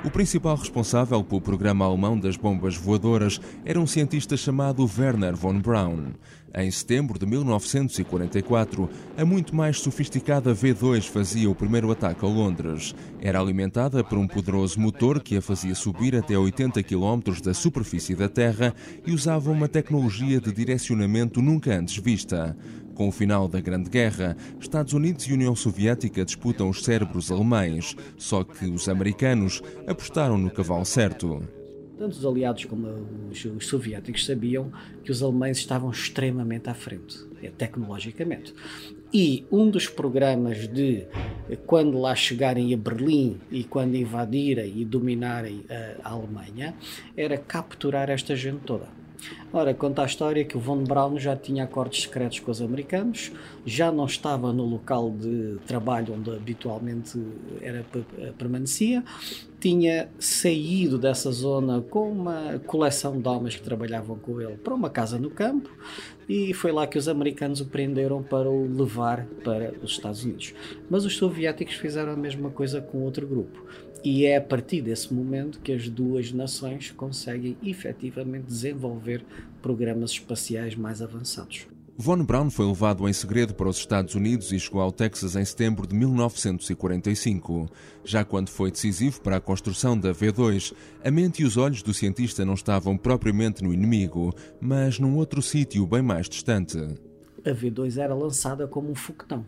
Principal 0.09 0.55
responsável 0.55 1.23
pelo 1.23 1.41
programa 1.41 1.85
alemão 1.85 2.19
das 2.19 2.37
bombas 2.37 2.75
voadoras 2.75 3.39
era 3.63 3.79
um 3.79 3.87
cientista 3.87 4.37
chamado 4.37 4.89
Werner 4.97 5.35
von 5.35 5.59
Braun. 5.59 6.13
Em 6.57 6.71
setembro 6.71 7.19
de 7.19 7.25
1944, 7.25 8.89
a 9.17 9.25
muito 9.25 9.53
mais 9.53 9.79
sofisticada 9.79 10.55
V2 10.55 11.01
fazia 11.01 11.49
o 11.49 11.55
primeiro 11.55 11.91
ataque 11.91 12.23
a 12.23 12.29
Londres. 12.29 12.95
Era 13.19 13.41
alimentada 13.41 14.03
por 14.05 14.17
um 14.17 14.25
poderoso 14.25 14.79
motor 14.79 15.21
que 15.21 15.35
a 15.35 15.41
fazia 15.41 15.75
subir 15.75 16.15
até 16.15 16.37
80 16.37 16.81
km 16.81 17.41
da 17.43 17.53
superfície 17.53 18.15
da 18.15 18.29
Terra 18.29 18.73
e 19.05 19.11
usava 19.11 19.51
uma 19.51 19.67
tecnologia 19.67 20.39
de 20.39 20.53
direcionamento 20.53 21.41
nunca 21.41 21.75
antes 21.75 21.97
vista. 21.97 22.55
Com 22.95 23.09
o 23.09 23.11
final 23.11 23.49
da 23.49 23.59
Grande 23.59 23.89
Guerra, 23.89 24.37
Estados 24.57 24.93
Unidos 24.93 25.25
e 25.25 25.33
União 25.33 25.53
Soviética 25.53 26.23
disputam 26.23 26.69
os 26.69 26.81
cérebros 26.81 27.29
alemães, 27.29 27.93
só 28.17 28.41
que 28.41 28.65
os 28.67 28.87
americanos 28.87 29.61
apostaram 29.85 30.37
no 30.37 30.49
cavalo 30.49 30.85
certo. 30.85 31.43
Tanto 31.97 32.13
os 32.13 32.25
aliados 32.25 32.63
como 32.63 32.87
os, 33.29 33.43
os, 33.43 33.67
soviéticos 33.67 34.25
sabiam 34.25 34.71
que 35.03 35.11
os 35.11 35.21
alemães 35.21 35.57
estavam 35.57 35.91
extremamente 35.91 36.69
à 36.69 36.73
frente, 36.73 37.17
é, 37.43 37.49
tecnologicamente. 37.49 38.53
E 39.13 39.45
um 39.51 39.69
dos 39.69 39.87
programas 39.87 40.65
de 40.65 41.05
quando 41.65 41.99
lá 41.99 42.15
chegarem 42.15 42.73
a 42.73 42.77
Berlim 42.77 43.37
e 43.51 43.65
quando 43.65 43.95
invadirem 43.95 44.73
e 44.77 44.85
dominarem 44.85 45.65
a, 45.69 46.09
a 46.09 46.11
Alemanha 46.13 46.73
era 47.15 47.37
capturar 47.37 48.09
esta 48.09 48.37
gente 48.37 48.59
toda. 48.65 49.04
Ora, 49.53 49.73
conta 49.73 50.01
a 50.01 50.05
história 50.05 50.43
que 50.43 50.57
o 50.57 50.59
Von 50.59 50.83
Braun 50.83 51.17
já 51.17 51.35
tinha 51.35 51.63
acordos 51.63 52.01
secretos 52.01 52.39
com 52.39 52.51
os 52.51 52.61
americanos, 52.61 53.31
já 53.65 53.91
não 53.91 54.05
estava 54.05 54.51
no 54.51 54.65
local 54.65 55.11
de 55.11 55.57
trabalho 55.65 56.13
onde 56.13 56.29
habitualmente 56.29 57.17
era 57.61 57.85
permanecia, 58.37 59.03
tinha 59.59 60.09
saído 60.19 60.97
dessa 60.97 61.31
zona 61.31 61.81
com 61.81 62.11
uma 62.11 62.59
coleção 62.67 63.19
de 63.19 63.27
homens 63.27 63.55
que 63.55 63.63
trabalhavam 63.63 64.17
com 64.17 64.41
ele 64.41 64.57
para 64.57 64.73
uma 64.73 64.89
casa 64.89 65.17
no 65.17 65.29
campo 65.29 65.69
e 66.27 66.53
foi 66.53 66.71
lá 66.71 66.85
que 66.85 66.97
os 66.97 67.07
americanos 67.07 67.61
o 67.61 67.65
prenderam 67.65 68.21
para 68.21 68.49
o 68.49 68.67
levar 68.67 69.25
para 69.43 69.73
os 69.81 69.91
Estados 69.91 70.23
Unidos. 70.23 70.53
Mas 70.89 71.05
os 71.05 71.15
soviéticos 71.15 71.75
fizeram 71.75 72.11
a 72.11 72.17
mesma 72.17 72.49
coisa 72.49 72.81
com 72.81 73.03
outro 73.03 73.25
grupo. 73.25 73.63
E 74.03 74.25
é 74.25 74.37
a 74.37 74.41
partir 74.41 74.81
desse 74.81 75.13
momento 75.13 75.59
que 75.59 75.71
as 75.71 75.89
duas 75.89 76.31
nações 76.31 76.91
conseguem 76.91 77.57
efetivamente 77.63 78.45
desenvolver 78.45 79.25
programas 79.61 80.11
espaciais 80.11 80.75
mais 80.75 81.01
avançados. 81.01 81.67
Von 81.97 82.25
Braun 82.25 82.49
foi 82.49 82.65
levado 82.65 83.07
em 83.07 83.13
segredo 83.13 83.53
para 83.53 83.69
os 83.69 83.77
Estados 83.77 84.15
Unidos 84.15 84.51
e 84.51 84.59
chegou 84.59 84.81
ao 84.81 84.91
Texas 84.91 85.37
em 85.37 85.45
setembro 85.45 85.87
de 85.87 85.95
1945. 85.95 87.69
Já 88.03 88.25
quando 88.25 88.49
foi 88.49 88.69
decisivo 88.69 89.21
para 89.21 89.37
a 89.37 89.41
construção 89.41 89.97
da 89.97 90.11
V2, 90.11 90.73
a 91.01 91.09
mente 91.09 91.41
e 91.41 91.45
os 91.45 91.55
olhos 91.55 91.81
do 91.81 91.93
cientista 91.93 92.43
não 92.43 92.53
estavam 92.53 92.97
propriamente 92.97 93.63
no 93.63 93.73
inimigo, 93.73 94.35
mas 94.59 94.99
num 94.99 95.15
outro 95.15 95.41
sítio 95.41 95.87
bem 95.87 96.01
mais 96.01 96.27
distante. 96.27 96.77
A 97.45 97.51
V2 97.51 97.97
era 97.97 98.13
lançada 98.13 98.67
como 98.67 98.91
um 98.91 98.95
foguetão 98.95 99.45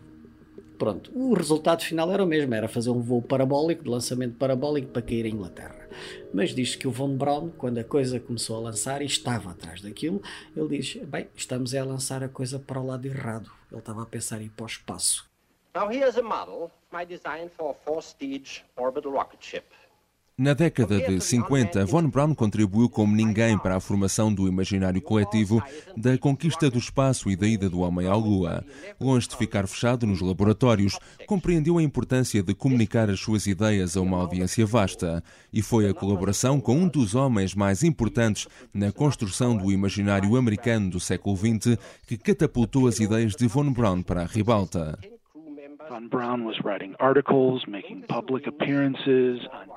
Pronto, 0.78 1.10
o 1.12 1.34
resultado 1.34 1.82
final 1.82 2.12
era 2.12 2.22
o 2.22 2.26
mesmo, 2.26 2.54
era 2.54 2.68
fazer 2.68 2.90
um 2.90 3.00
voo 3.00 3.20
parabólico, 3.20 3.82
de 3.82 3.90
lançamento 3.90 4.36
parabólico 4.36 4.92
para 4.92 5.02
cair 5.02 5.26
em 5.26 5.32
Inglaterra. 5.32 5.88
Mas 6.32 6.54
diz 6.54 6.76
que 6.76 6.86
o 6.86 6.92
Von 6.92 7.16
Braun, 7.16 7.50
quando 7.50 7.78
a 7.78 7.84
coisa 7.84 8.20
começou 8.20 8.56
a 8.56 8.60
lançar 8.60 9.02
e 9.02 9.06
estava 9.06 9.50
atrás 9.50 9.80
daquilo, 9.82 10.22
ele 10.56 10.78
diz: 10.78 10.94
Bem, 11.04 11.28
estamos 11.34 11.74
a 11.74 11.84
lançar 11.84 12.22
a 12.22 12.28
coisa 12.28 12.60
para 12.60 12.80
o 12.80 12.86
lado 12.86 13.06
errado. 13.06 13.50
Ele 13.72 13.80
estava 13.80 14.04
a 14.04 14.06
pensar 14.06 14.40
em 14.40 14.44
ir 14.44 14.50
para 14.50 14.62
o 14.62 14.66
espaço. 14.66 15.28
Now 15.74 15.90
here's 15.90 16.16
a 16.16 16.22
model, 16.22 16.70
my 16.92 17.04
design 17.04 17.50
for 17.50 17.70
a 17.70 17.74
four-stage 17.74 18.64
orbital 18.76 19.10
rocket 19.10 19.44
ship. 19.44 19.64
Na 20.38 20.54
década 20.54 21.00
de 21.00 21.20
50, 21.20 21.84
Von 21.84 22.08
Braun 22.08 22.32
contribuiu 22.32 22.88
como 22.88 23.12
ninguém 23.12 23.58
para 23.58 23.74
a 23.74 23.80
formação 23.80 24.32
do 24.32 24.46
imaginário 24.46 25.02
coletivo 25.02 25.60
da 25.96 26.16
conquista 26.16 26.70
do 26.70 26.78
espaço 26.78 27.28
e 27.28 27.34
da 27.34 27.44
ida 27.44 27.68
do 27.68 27.80
homem 27.80 28.06
à 28.06 28.14
Lua. 28.14 28.64
Longe 29.00 29.26
de 29.26 29.36
ficar 29.36 29.66
fechado 29.66 30.06
nos 30.06 30.20
laboratórios, 30.20 30.96
compreendeu 31.26 31.76
a 31.76 31.82
importância 31.82 32.40
de 32.40 32.54
comunicar 32.54 33.10
as 33.10 33.18
suas 33.18 33.48
ideias 33.48 33.96
a 33.96 34.00
uma 34.00 34.16
audiência 34.18 34.64
vasta. 34.64 35.24
E 35.52 35.60
foi 35.60 35.88
a 35.88 35.94
colaboração 35.94 36.60
com 36.60 36.76
um 36.76 36.86
dos 36.86 37.16
homens 37.16 37.52
mais 37.52 37.82
importantes 37.82 38.46
na 38.72 38.92
construção 38.92 39.56
do 39.56 39.72
imaginário 39.72 40.36
americano 40.36 40.88
do 40.88 41.00
século 41.00 41.36
XX 41.36 41.76
que 42.06 42.16
catapultou 42.16 42.86
as 42.86 43.00
ideias 43.00 43.34
de 43.34 43.48
Von 43.48 43.72
Braun 43.72 44.04
para 44.04 44.22
a 44.22 44.26
ribalta. 44.26 44.96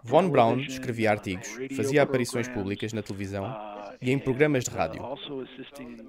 Von 0.03 0.30
Braun 0.30 0.60
escrevia 0.60 1.12
artigos, 1.12 1.48
fazia 1.75 2.03
aparições 2.03 2.48
públicas 2.48 2.94
na 2.94 3.01
televisão 3.01 3.46
e 4.01 4.12
em 4.12 4.20
programas 4.20 4.63
de 4.63 4.72
rádio. 4.72 5.03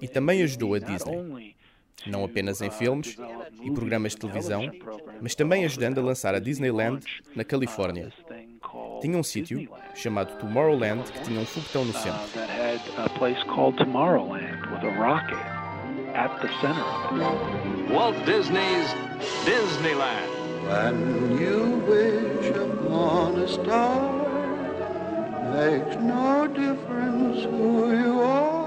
E 0.01 0.07
também 0.07 0.43
ajudou 0.43 0.73
a 0.73 0.79
Disney 0.79 1.55
não 2.05 2.23
apenas 2.23 2.61
em 2.61 2.69
filmes 2.69 3.17
e 3.61 3.71
programas 3.71 4.13
de 4.13 4.19
televisão, 4.19 4.69
mas 5.21 5.35
também 5.35 5.63
ajudando 5.65 5.99
a 5.99 6.03
lançar 6.03 6.35
a 6.35 6.39
Disneyland 6.39 7.05
na 7.35 7.43
Califórnia. 7.43 8.11
Tinha 9.01 9.17
um 9.17 9.23
sítio 9.23 9.69
chamado 9.93 10.37
Tomorrowland 10.37 11.11
que 11.11 11.21
tinha 11.23 11.39
um 11.39 11.45
foguetão 11.45 11.85
no 11.85 11.93
centro. 11.93 12.19
Walt 17.93 18.15
Disney's 18.25 18.89
Disneyland. 19.45 20.27
When 20.65 21.37
you 21.39 21.77
wish 21.87 22.49
upon 22.49 23.39
a 23.39 23.47
star, 23.47 24.11
makes 25.53 25.95
no 25.97 26.47
difference 26.47 27.45
who 27.45 27.93
you 27.93 28.19
are. 28.19 28.63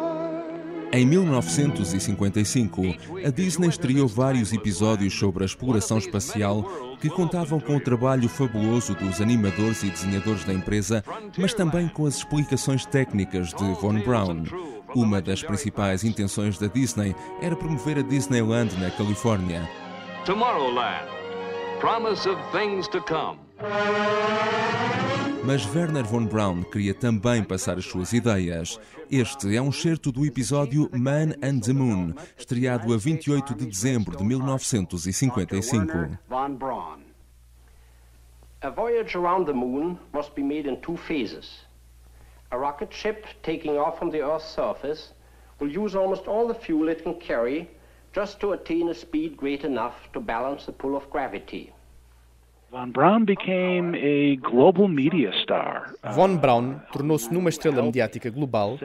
Em 0.92 1.04
1955, 1.04 2.82
a 3.26 3.30
Disney 3.30 3.68
estreou 3.68 4.06
vários 4.06 4.52
episódios 4.52 5.18
sobre 5.18 5.42
a 5.42 5.46
exploração 5.46 5.98
espacial 5.98 6.64
que 7.00 7.10
contavam 7.10 7.58
com 7.58 7.74
o 7.76 7.80
trabalho 7.80 8.28
fabuloso 8.28 8.94
dos 8.94 9.20
animadores 9.20 9.82
e 9.82 9.90
desenhadores 9.90 10.44
da 10.44 10.54
empresa, 10.54 11.04
mas 11.36 11.52
também 11.52 11.88
com 11.88 12.06
as 12.06 12.18
explicações 12.18 12.86
técnicas 12.86 13.48
de 13.48 13.72
Von 13.80 14.00
Braun. 14.00 14.44
Uma 14.94 15.20
das 15.20 15.42
principais 15.42 16.04
intenções 16.04 16.58
da 16.58 16.66
Disney 16.66 17.14
era 17.40 17.56
promover 17.56 17.98
a 17.98 18.02
Disneyland 18.02 18.74
na 18.80 18.90
Califórnia. 18.90 19.68
Tomorrowland. 20.24 21.06
Promise 21.80 22.28
of 22.28 22.40
things 22.52 22.88
to 22.88 23.00
come. 23.02 23.38
Mas 25.44 25.64
Werner 25.74 26.04
von 26.04 26.26
Braun 26.26 26.62
queria 26.64 26.92
também 26.92 27.42
passar 27.42 27.78
as 27.78 27.84
suas 27.84 28.12
ideias. 28.12 28.80
Este 29.10 29.54
é 29.54 29.62
um 29.62 29.70
certo 29.70 30.10
do 30.10 30.26
episódio 30.26 30.90
Man 30.92 31.34
and 31.42 31.60
the 31.60 31.72
Moon, 31.72 32.12
estreado 32.36 32.92
a 32.92 32.96
28 32.96 33.54
de 33.54 33.66
dezembro 33.66 34.16
de 34.16 34.24
1955. 34.24 36.18
A 38.62 38.70
voyage 38.70 39.16
around 39.16 39.46
the 39.46 39.52
moon 39.52 39.96
must 40.12 40.34
be 40.34 40.42
made 40.42 40.68
in 40.68 40.76
two 40.80 40.96
phases. 40.96 41.65
A 42.52 42.58
rocket 42.58 42.92
ship 42.92 43.26
taking 43.42 43.76
off 43.76 43.98
from 43.98 44.10
the 44.10 44.22
Earth's 44.22 44.48
surface 44.48 45.12
will 45.58 45.68
use 45.68 45.96
almost 45.96 46.28
all 46.28 46.46
the 46.46 46.54
fuel 46.54 46.88
it 46.88 47.02
can 47.02 47.14
carry 47.14 47.68
just 48.14 48.38
to 48.40 48.52
attain 48.52 48.88
a 48.88 48.94
speed 48.94 49.36
great 49.36 49.64
enough 49.64 49.94
to 50.12 50.20
balance 50.20 50.64
the 50.66 50.72
pull 50.72 50.96
of 50.96 51.10
gravity. 51.10 51.72
Von 52.70 52.90
Braun 52.90 53.24
became 53.24 53.94
a 53.94 54.36
global 54.36 54.88
media 54.88 55.32
star. 55.42 55.94
Von 56.14 56.36
Braun 56.36 56.80
tornou-se 56.92 57.32
numa 57.32 57.48
estrela 57.48 57.82
mediática 57.82 58.28
global 58.30 58.78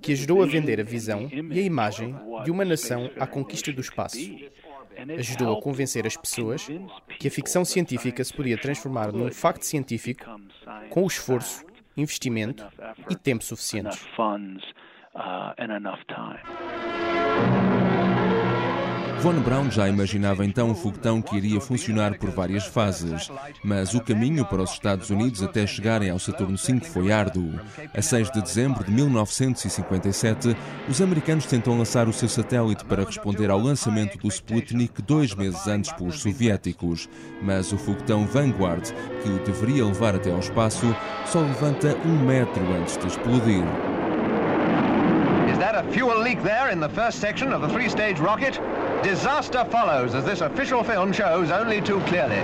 que 0.00 0.12
ajudou 0.12 0.42
a 0.42 0.46
vender 0.46 0.80
a 0.80 0.84
visão 0.84 1.28
e 1.30 1.60
a 1.60 1.62
imagem 1.62 2.14
de 2.44 2.50
uma 2.50 2.64
nação 2.64 3.10
à 3.20 3.26
conquista 3.26 3.72
do 3.72 3.80
espaço. 3.80 4.18
Ajudou 5.18 5.58
a 5.58 5.60
convencer 5.60 6.06
as 6.06 6.16
pessoas 6.16 6.66
que 7.18 7.28
a 7.28 7.30
ficção 7.30 7.64
científica 7.64 8.24
se 8.24 8.32
podia 8.32 8.56
transformar 8.56 9.12
num 9.12 9.30
facto 9.30 9.64
científico 9.64 10.24
com 10.88 11.02
o 11.04 11.06
esforço, 11.06 11.65
investimento 11.96 12.66
e 13.08 13.16
tempo 13.16 13.44
suficientes. 13.44 13.98
Von 19.20 19.40
Braun 19.40 19.70
já 19.70 19.88
imaginava 19.88 20.44
então 20.44 20.70
um 20.70 20.74
foguetão 20.74 21.22
que 21.22 21.36
iria 21.36 21.60
funcionar 21.60 22.18
por 22.18 22.30
várias 22.30 22.66
fases, 22.66 23.30
mas 23.64 23.94
o 23.94 24.00
caminho 24.00 24.44
para 24.44 24.62
os 24.62 24.70
Estados 24.72 25.10
Unidos 25.10 25.42
até 25.42 25.66
chegarem 25.66 26.10
ao 26.10 26.18
Saturno 26.18 26.56
V 26.56 26.80
foi 26.80 27.10
árduo. 27.10 27.58
A 27.94 28.02
6 28.02 28.30
de 28.30 28.42
dezembro 28.42 28.84
de 28.84 28.92
1957, 28.92 30.56
os 30.88 31.00
americanos 31.00 31.46
tentam 31.46 31.76
lançar 31.76 32.08
o 32.08 32.12
seu 32.12 32.28
satélite 32.28 32.84
para 32.84 33.04
responder 33.04 33.50
ao 33.50 33.58
lançamento 33.58 34.18
do 34.18 34.28
Sputnik 34.28 35.02
dois 35.02 35.34
meses 35.34 35.66
antes 35.66 35.90
pelos 35.92 36.20
soviéticos, 36.20 37.08
mas 37.42 37.72
o 37.72 37.78
foguetão 37.78 38.26
Vanguard, 38.26 38.84
que 39.22 39.28
o 39.28 39.38
deveria 39.44 39.86
levar 39.86 40.14
até 40.14 40.30
ao 40.30 40.40
espaço, 40.40 40.94
só 41.24 41.40
levanta 41.40 41.96
um 42.04 42.24
metro 42.24 42.62
antes 42.74 42.96
de 42.98 43.06
explodir. 43.06 43.64
Is 45.50 45.58
that 45.58 45.74
a 45.74 45.82
fuel 45.90 46.20
leak 46.22 46.42
there 46.42 46.70
in 46.70 46.80
the 46.80 46.88
first 46.90 47.18
section 47.18 47.52
of 47.52 47.66
the 47.66 47.72
three-stage 47.72 48.20
rocket? 48.20 48.60
Disaster 49.06 49.64
follows, 49.66 50.16
as 50.16 50.24
this 50.24 50.40
official 50.40 50.82
film 50.82 51.12
shows 51.12 51.52
only 51.52 51.80
too 51.80 52.00
clearly. 52.06 52.40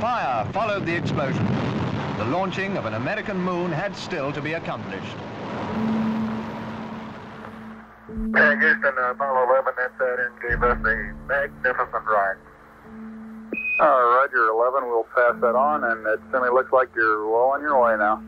Fire 0.00 0.46
followed 0.54 0.86
the 0.86 0.96
explosion. 0.96 1.44
The 2.16 2.24
launching 2.24 2.78
of 2.78 2.86
an 2.86 2.94
American 2.94 3.38
moon 3.38 3.70
had 3.70 3.94
still 3.94 4.32
to 4.32 4.40
be 4.40 4.54
accomplished. 4.54 5.14
Yeah, 8.34 8.58
Houston, 8.58 8.94
uh, 8.98 9.10
Apollo 9.10 9.44
11 9.50 9.74
at 9.84 9.98
that 9.98 10.18
and 10.20 10.40
gave 10.40 10.62
us 10.62 10.78
a 10.86 11.12
magnificent 11.28 12.06
ride. 12.06 12.36
Uh, 13.78 13.84
Roger 13.84 14.48
11, 14.48 14.88
we'll 14.88 15.06
pass 15.14 15.34
that 15.42 15.54
on, 15.54 15.84
and 15.84 16.06
it 16.06 16.20
certainly 16.32 16.48
looks 16.48 16.72
like 16.72 16.88
you're 16.96 17.28
well 17.28 17.50
on 17.50 17.60
your 17.60 17.78
way 17.78 17.94
now. 17.98 18.22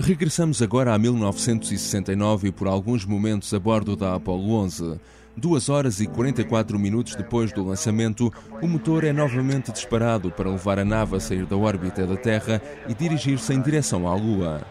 Regressamos 0.00 0.62
agora 0.62 0.94
a 0.94 0.98
1969 0.98 2.48
e 2.48 2.52
por 2.52 2.66
alguns 2.66 3.04
momentos 3.04 3.52
a 3.52 3.58
bordo 3.58 3.94
da 3.94 4.14
Apollo 4.14 4.54
11. 4.54 4.98
Duas 5.36 5.68
horas 5.68 6.00
e 6.00 6.06
44 6.06 6.78
minutos 6.78 7.14
depois 7.14 7.52
do 7.52 7.62
lançamento, 7.62 8.32
o 8.62 8.66
motor 8.66 9.04
é 9.04 9.12
novamente 9.12 9.70
disparado 9.70 10.30
para 10.30 10.48
levar 10.48 10.78
a 10.78 10.86
nave 10.86 11.16
a 11.16 11.20
sair 11.20 11.44
da 11.44 11.54
órbita 11.54 12.06
da 12.06 12.16
Terra 12.16 12.62
e 12.88 12.94
dirigir-se 12.94 13.52
em 13.52 13.60
direção 13.60 14.08
à 14.08 14.14
Lua. 14.14 14.62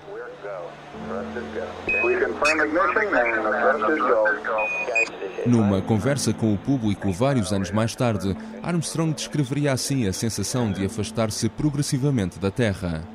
Numa 5.45 5.79
conversa 5.79 6.33
com 6.33 6.51
o 6.51 6.57
público 6.57 7.11
vários 7.11 7.53
anos 7.53 7.69
mais 7.69 7.95
tarde, 7.95 8.35
Armstrong 8.63 9.13
descreveria 9.13 9.73
assim 9.73 10.07
a 10.07 10.13
sensação 10.13 10.71
de 10.71 10.85
afastar-se 10.85 11.47
progressivamente 11.49 12.39
da 12.39 12.49
Terra. 12.49 13.07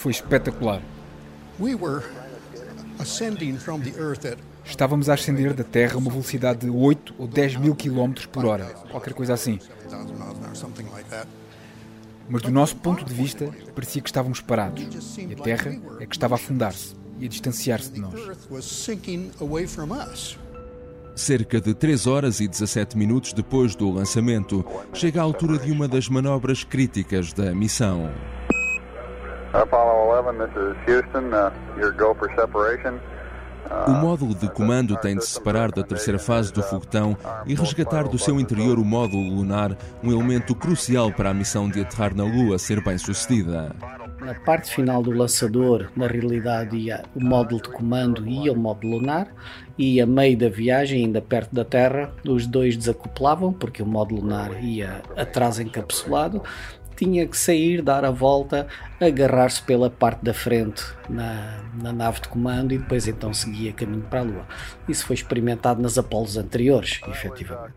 Foi 0.00 0.12
espetacular. 0.12 0.80
Estávamos 4.64 5.10
a 5.10 5.12
ascender 5.12 5.52
da 5.52 5.62
Terra 5.62 5.96
a 5.96 5.98
uma 5.98 6.10
velocidade 6.10 6.60
de 6.60 6.70
8 6.70 7.16
ou 7.18 7.28
10 7.28 7.56
mil 7.56 7.74
quilómetros 7.74 8.24
por 8.24 8.46
hora, 8.46 8.64
qualquer 8.90 9.12
coisa 9.12 9.34
assim. 9.34 9.58
Mas 12.30 12.40
do 12.40 12.50
nosso 12.50 12.76
ponto 12.76 13.04
de 13.04 13.12
vista, 13.12 13.50
parecia 13.74 14.00
que 14.00 14.08
estávamos 14.08 14.40
parados 14.40 15.18
e 15.18 15.34
a 15.34 15.36
Terra 15.36 15.78
é 16.00 16.06
que 16.06 16.16
estava 16.16 16.34
a 16.34 16.36
afundar-se 16.36 16.96
e 17.18 17.26
a 17.26 17.28
distanciar-se 17.28 17.90
de 17.92 18.00
nós. 18.00 18.18
Cerca 21.14 21.60
de 21.60 21.74
3 21.74 22.06
horas 22.06 22.40
e 22.40 22.48
17 22.48 22.96
minutos 22.96 23.34
depois 23.34 23.74
do 23.74 23.90
lançamento, 23.90 24.64
chega 24.94 25.20
a 25.20 25.24
altura 25.24 25.58
de 25.58 25.70
uma 25.70 25.86
das 25.86 26.08
manobras 26.08 26.64
críticas 26.64 27.34
da 27.34 27.54
missão. 27.54 28.10
Apollo 29.52 30.16
11, 30.26 30.38
this 30.38 30.50
is 30.56 30.76
Houston. 30.86 31.34
Uh, 31.34 31.50
your 31.76 31.92
go 31.92 32.14
for 32.14 32.30
separation. 32.36 33.00
O 33.86 33.92
módulo 33.92 34.34
de 34.34 34.48
comando 34.48 34.96
tem 34.96 35.16
de 35.16 35.24
se 35.24 35.32
separar 35.32 35.70
da 35.70 35.84
terceira 35.84 36.18
fase 36.18 36.52
do 36.52 36.60
foguetão 36.60 37.16
e 37.46 37.54
resgatar 37.54 38.08
do 38.08 38.18
seu 38.18 38.40
interior 38.40 38.80
o 38.80 38.84
módulo 38.84 39.22
lunar, 39.22 39.76
um 40.02 40.10
elemento 40.10 40.56
crucial 40.56 41.12
para 41.12 41.30
a 41.30 41.34
missão 41.34 41.68
de 41.68 41.80
aterrar 41.80 42.14
na 42.14 42.24
Lua 42.24 42.58
ser 42.58 42.82
bem 42.82 42.98
sucedida. 42.98 43.72
Na 44.20 44.34
parte 44.34 44.74
final 44.74 45.02
do 45.02 45.12
lançador, 45.12 45.88
na 45.96 46.06
realidade, 46.06 46.76
ia 46.76 47.02
o 47.14 47.24
módulo 47.24 47.62
de 47.62 47.70
comando 47.70 48.28
e 48.28 48.50
o 48.50 48.56
módulo 48.56 48.98
lunar, 48.98 49.28
e 49.78 50.00
a 50.00 50.06
meio 50.06 50.36
da 50.36 50.48
viagem, 50.48 51.04
ainda 51.04 51.22
perto 51.22 51.54
da 51.54 51.64
Terra, 51.64 52.12
os 52.28 52.46
dois 52.46 52.76
desacoplavam, 52.76 53.52
porque 53.52 53.82
o 53.82 53.86
módulo 53.86 54.20
lunar 54.20 54.62
ia 54.62 55.00
atrás 55.16 55.58
encapsulado, 55.58 56.42
tinha 57.00 57.26
que 57.26 57.36
sair, 57.36 57.80
dar 57.80 58.04
a 58.04 58.10
volta, 58.10 58.66
agarrar-se 59.00 59.62
pela 59.62 59.88
parte 59.88 60.22
da 60.22 60.34
frente 60.34 60.84
na, 61.08 61.62
na, 61.82 61.92
nave 61.92 62.20
de 62.20 62.28
comando 62.28 62.74
e 62.74 62.78
depois 62.78 63.08
então 63.08 63.32
seguia 63.32 63.72
caminho 63.72 64.02
para 64.02 64.20
a 64.20 64.22
Lua. 64.22 64.46
Isso 64.86 65.06
foi 65.06 65.14
experimentado 65.14 65.80
nas 65.80 65.96
Apolos 65.96 66.36
anteriores, 66.36 67.00
efetivamente. 67.08 67.72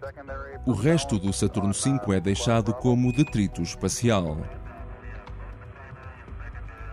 O 0.65 0.73
resto 0.73 1.17
do 1.17 1.31
Saturno 1.31 1.71
V 1.71 2.13
é 2.13 2.19
deixado 2.19 2.73
como 2.73 3.13
detrito 3.13 3.62
espacial. 3.62 4.38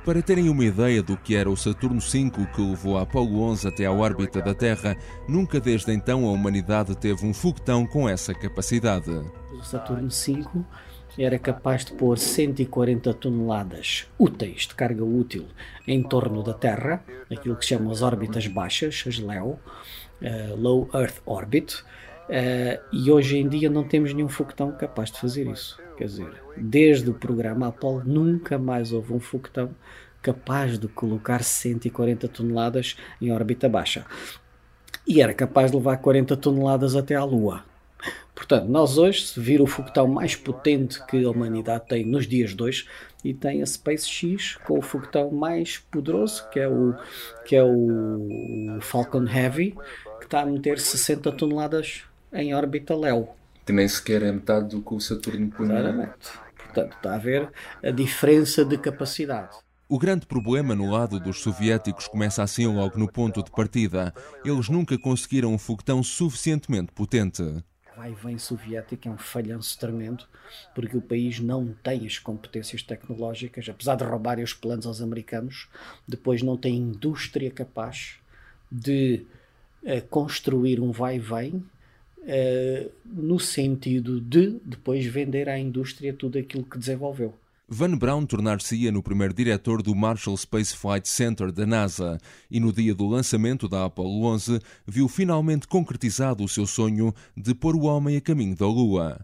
Para 0.04 0.22
terem 0.22 0.48
uma 0.48 0.64
ideia 0.64 1.02
do 1.02 1.16
que 1.16 1.34
era 1.34 1.50
o 1.50 1.56
Saturno 1.56 2.00
V 2.00 2.30
que 2.54 2.62
levou 2.62 2.96
a 2.96 3.02
Apolo 3.02 3.42
11 3.42 3.66
até 3.66 3.86
a 3.86 3.92
órbita 3.92 4.40
da 4.40 4.54
Terra, 4.54 4.96
nunca 5.28 5.58
desde 5.58 5.92
então 5.92 6.26
a 6.26 6.30
humanidade 6.30 6.96
teve 6.96 7.26
um 7.26 7.34
foguetão 7.34 7.84
com 7.86 8.08
essa 8.08 8.32
capacidade. 8.32 9.10
O 9.52 9.62
Saturno 9.62 10.08
V 10.08 10.64
era 11.18 11.38
capaz 11.38 11.84
de 11.84 11.92
pôr 11.92 12.18
140 12.18 13.12
toneladas 13.14 14.06
úteis 14.18 14.66
de 14.66 14.74
carga 14.74 15.04
útil 15.04 15.46
em 15.86 16.02
torno 16.02 16.42
da 16.42 16.54
Terra, 16.54 17.02
aquilo 17.30 17.56
que 17.56 17.64
se 17.64 17.70
chama 17.70 17.90
as 17.90 18.02
órbitas 18.02 18.46
baixas, 18.46 19.04
as 19.06 19.18
LEO, 19.18 19.58
uh, 20.22 20.56
Low 20.56 20.88
Earth 20.94 21.20
Orbit, 21.26 21.74
uh, 21.76 22.80
e 22.92 23.10
hoje 23.10 23.38
em 23.38 23.48
dia 23.48 23.68
não 23.68 23.84
temos 23.84 24.12
nenhum 24.12 24.28
foguetão 24.28 24.72
capaz 24.72 25.10
de 25.10 25.20
fazer 25.20 25.46
isso. 25.46 25.80
Quer 25.96 26.04
dizer, 26.04 26.32
desde 26.56 27.10
o 27.10 27.14
programa 27.14 27.68
Apollo 27.68 28.02
nunca 28.06 28.58
mais 28.58 28.92
houve 28.92 29.12
um 29.12 29.20
foguetão 29.20 29.70
capaz 30.22 30.78
de 30.78 30.88
colocar 30.88 31.42
140 31.42 32.28
toneladas 32.28 32.96
em 33.20 33.32
órbita 33.32 33.68
baixa. 33.68 34.04
E 35.06 35.20
era 35.20 35.34
capaz 35.34 35.70
de 35.70 35.76
levar 35.76 35.96
40 35.96 36.36
toneladas 36.36 36.94
até 36.94 37.14
à 37.14 37.24
Lua. 37.24 37.64
Portanto, 38.50 38.68
nós 38.68 38.98
hoje, 38.98 39.28
se 39.28 39.38
vir 39.38 39.62
o 39.62 39.66
foguetão 39.66 40.08
mais 40.08 40.34
potente 40.34 41.00
que 41.06 41.24
a 41.24 41.30
humanidade 41.30 41.86
tem 41.86 42.04
nos 42.04 42.26
dias 42.26 42.52
de 42.52 42.60
hoje, 42.60 42.84
e 43.24 43.32
tem 43.32 43.62
a 43.62 43.66
SpaceX 43.66 44.56
com 44.64 44.76
o 44.76 44.82
foguetão 44.82 45.30
mais 45.30 45.78
poderoso, 45.78 46.50
que 46.50 46.58
é 46.58 46.66
o, 46.66 46.96
que 47.44 47.54
é 47.54 47.62
o 47.62 48.78
Falcon 48.80 49.24
Heavy, 49.24 49.76
que 50.18 50.24
está 50.24 50.40
a 50.40 50.46
meter 50.46 50.80
60 50.80 51.30
toneladas 51.30 52.02
em 52.32 52.52
órbita 52.52 52.92
LEO. 52.96 53.28
Que 53.64 53.72
nem 53.72 53.86
sequer 53.86 54.24
é 54.24 54.32
metade 54.32 54.70
do 54.70 54.82
que 54.82 54.94
o 54.94 54.98
Saturno 54.98 55.48
punha. 55.48 55.78
Exatamente. 55.78 56.32
Portanto, 56.56 56.96
está 56.96 57.14
a 57.14 57.18
ver 57.18 57.52
a 57.84 57.90
diferença 57.92 58.64
de 58.64 58.76
capacidade. 58.78 59.58
O 59.88 59.96
grande 59.96 60.26
problema 60.26 60.74
no 60.74 60.90
lado 60.90 61.20
dos 61.20 61.40
soviéticos 61.40 62.08
começa 62.08 62.42
assim 62.42 62.66
logo 62.66 62.98
no 62.98 63.10
ponto 63.10 63.44
de 63.44 63.50
partida. 63.52 64.12
Eles 64.44 64.68
nunca 64.68 64.98
conseguiram 64.98 65.54
um 65.54 65.58
foguetão 65.58 66.02
suficientemente 66.02 66.90
potente 66.92 67.62
vai 68.00 68.12
e 68.12 68.14
vem 68.14 68.38
soviético 68.38 69.08
é 69.08 69.10
um 69.10 69.18
falhanço 69.18 69.78
tremendo, 69.78 70.24
porque 70.74 70.96
o 70.96 71.02
país 71.02 71.38
não 71.38 71.74
tem 71.82 72.06
as 72.06 72.18
competências 72.18 72.82
tecnológicas, 72.82 73.68
apesar 73.68 73.96
de 73.96 74.04
roubarem 74.04 74.42
os 74.42 74.54
planos 74.54 74.86
aos 74.86 75.02
americanos, 75.02 75.68
depois 76.08 76.42
não 76.42 76.56
tem 76.56 76.76
indústria 76.76 77.50
capaz 77.50 78.16
de 78.72 79.26
uh, 79.82 80.00
construir 80.08 80.80
um 80.80 80.92
vai 80.92 81.16
e 81.16 81.18
vem 81.18 81.56
uh, 81.56 82.90
no 83.04 83.38
sentido 83.38 84.18
de 84.18 84.58
depois 84.64 85.04
vender 85.04 85.48
à 85.48 85.58
indústria 85.58 86.14
tudo 86.14 86.38
aquilo 86.38 86.64
que 86.64 86.78
desenvolveu. 86.78 87.34
Van 87.72 87.96
Braun 87.96 88.26
tornar-se-ia 88.26 88.90
no 88.90 89.00
primeiro 89.00 89.32
diretor 89.32 89.80
do 89.80 89.94
Marshall 89.94 90.36
Space 90.36 90.76
Flight 90.76 91.08
Center 91.08 91.52
da 91.52 91.64
NASA 91.64 92.18
e 92.50 92.58
no 92.58 92.72
dia 92.72 92.92
do 92.92 93.06
lançamento 93.06 93.68
da 93.68 93.84
Apollo 93.84 94.24
11 94.24 94.60
viu 94.84 95.06
finalmente 95.06 95.68
concretizado 95.68 96.42
o 96.42 96.48
seu 96.48 96.66
sonho 96.66 97.14
de 97.36 97.54
pôr 97.54 97.76
o 97.76 97.82
homem 97.82 98.16
a 98.16 98.20
caminho 98.20 98.56
da 98.56 98.66
Lua. 98.66 99.20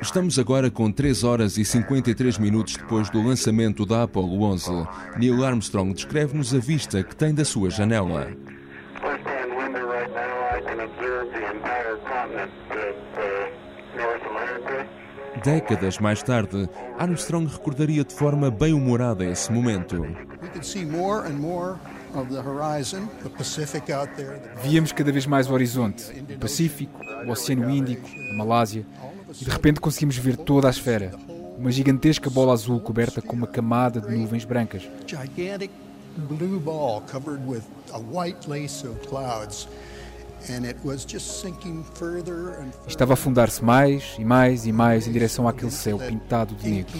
Estamos 0.00 0.38
agora 0.38 0.70
com 0.70 0.90
3 0.90 1.22
horas 1.22 1.58
e 1.58 1.66
53 1.66 2.38
minutos 2.38 2.78
depois 2.78 3.10
do 3.10 3.20
lançamento 3.20 3.84
da 3.84 4.04
Apollo 4.04 4.42
11. 4.42 4.70
Neil 5.18 5.44
Armstrong 5.44 5.92
descreve-nos 5.92 6.54
a 6.54 6.58
vista 6.58 7.04
que 7.04 7.14
tem 7.14 7.34
da 7.34 7.44
sua 7.44 7.68
janela. 7.68 8.45
Décadas 15.44 15.98
mais 15.98 16.22
tarde, 16.22 16.68
Armstrong 16.98 17.46
recordaria 17.46 18.04
de 18.04 18.12
forma 18.12 18.50
bem-humorada 18.50 19.24
esse 19.24 19.52
momento. 19.52 20.04
Víamos 24.62 24.92
cada 24.92 25.12
vez 25.12 25.26
mais 25.26 25.48
o 25.48 25.52
horizonte, 25.52 26.24
o 26.34 26.38
Pacífico, 26.38 27.00
o 27.26 27.30
Oceano 27.30 27.70
Índico, 27.70 28.08
a 28.30 28.34
Malásia, 28.34 28.86
e 29.40 29.44
de 29.44 29.50
repente 29.50 29.80
conseguimos 29.80 30.16
ver 30.16 30.36
toda 30.36 30.68
a 30.68 30.70
esfera, 30.70 31.12
uma 31.58 31.70
gigantesca 31.70 32.28
bola 32.30 32.52
azul 32.52 32.80
coberta 32.80 33.22
com 33.22 33.36
uma 33.36 33.46
camada 33.46 34.00
de 34.00 34.14
nuvens 34.16 34.44
brancas. 34.44 34.82
blue 36.16 36.58
ball 36.58 37.02
covered 37.02 37.46
with 37.46 37.62
a 37.92 37.98
white 37.98 38.48
lace 38.48 38.82
of 38.82 38.98
clouds 39.06 39.68
Estava 42.86 43.12
a 43.12 43.14
afundar-se 43.14 43.64
mais 43.64 44.14
e 44.18 44.24
mais 44.24 44.66
e 44.66 44.72
mais 44.72 45.06
em 45.06 45.12
direção 45.12 45.48
àquele 45.48 45.70
céu 45.70 45.98
pintado 45.98 46.54
de 46.54 46.68
negro. 46.70 46.92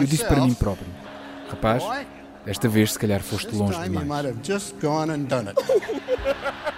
Eu 0.00 0.06
disse 0.06 0.24
para 0.24 0.40
mim 0.40 0.54
próprio: 0.54 0.86
Rapaz, 1.50 1.82
desta 2.44 2.68
vez 2.68 2.92
se 2.92 2.98
calhar 2.98 3.22
foste 3.22 3.54
longe 3.54 3.72
demais. 3.84 4.06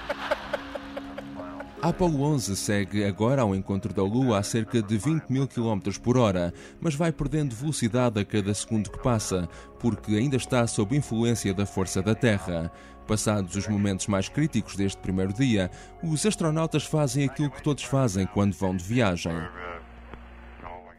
A 1.81 1.91
Apollo 1.91 2.23
11 2.23 2.57
segue 2.57 3.05
agora 3.05 3.43
ao 3.43 3.55
encontro 3.55 3.95
da 3.95 4.03
Lua 4.03 4.39
a 4.39 4.43
cerca 4.43 4.83
de 4.83 4.99
20 4.99 5.29
mil 5.31 5.47
km 5.47 5.79
por 6.03 6.19
hora, 6.19 6.53
mas 6.81 6.97
vai 6.97 7.13
perdendo 7.13 7.55
velocidade 7.55 8.19
a 8.19 8.25
cada 8.25 8.53
segundo 8.53 8.91
que 8.91 8.99
passa, 8.99 9.49
porque 9.79 10.17
ainda 10.17 10.37
está 10.37 10.67
sob 10.67 10.97
influência 10.97 11.55
da 11.55 11.65
força 11.65 12.03
da 12.03 12.17
Terra. 12.17 12.73
Passados 13.07 13.55
os 13.55 13.69
momentos 13.69 14.09
mais 14.09 14.29
críticos 14.29 14.75
deste 14.75 15.01
primeiro 15.01 15.33
dia, 15.33 15.71
os 16.03 16.27
astronautas 16.27 16.85
fazem 16.85 17.25
aquilo 17.25 17.51
que 17.51 17.63
todos 17.63 17.85
fazem 17.85 18.27
quando 18.27 18.55
vão 18.55 18.77
de 18.77 18.83
viagem. 18.83 19.41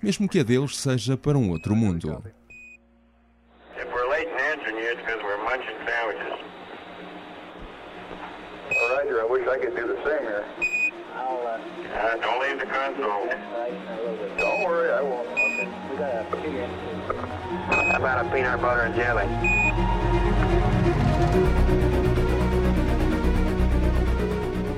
Mesmo 0.02 0.30
que 0.30 0.39
a 0.39 0.44
deles 0.44 0.78
seja 0.78 1.18
para 1.18 1.38
um 1.38 1.50
outro 1.50 1.76
mundo. 1.76 2.24
Roger, 8.89 9.22
I 9.22 9.26
wish 9.26 9.48
I 9.48 9.58
could 9.58 9.76
do 9.76 9.88
the 9.88 10.04
same 10.04 10.24
here. 10.24 10.69
I'll, 11.30 11.46
uh, 11.46 11.60
uh, 11.94 12.15
don't 12.18 12.42
leave 12.42 12.60
the 12.60 12.65
console. 12.65 13.30
Don't 14.39 14.63
worry, 14.63 14.92
I 14.92 15.02
won't. 15.04 15.28
Okay. 15.30 15.70
We 15.92 15.98
got 15.98 16.10
a. 16.15 16.26
How 17.92 17.98
about 17.98 18.26
a 18.26 18.30
peanut 18.32 18.60
butter 18.60 18.82
and 18.82 18.96
jelly? 18.96 19.28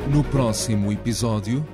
No 0.09 0.23
próximo 0.25 0.91
episódio. 0.91 1.65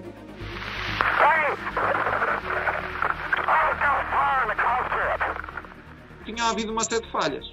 Tinha 6.23 6.49
havido 6.51 6.71
uma 6.71 6.83
série 6.83 7.01
de 7.01 7.11
falhas. 7.11 7.45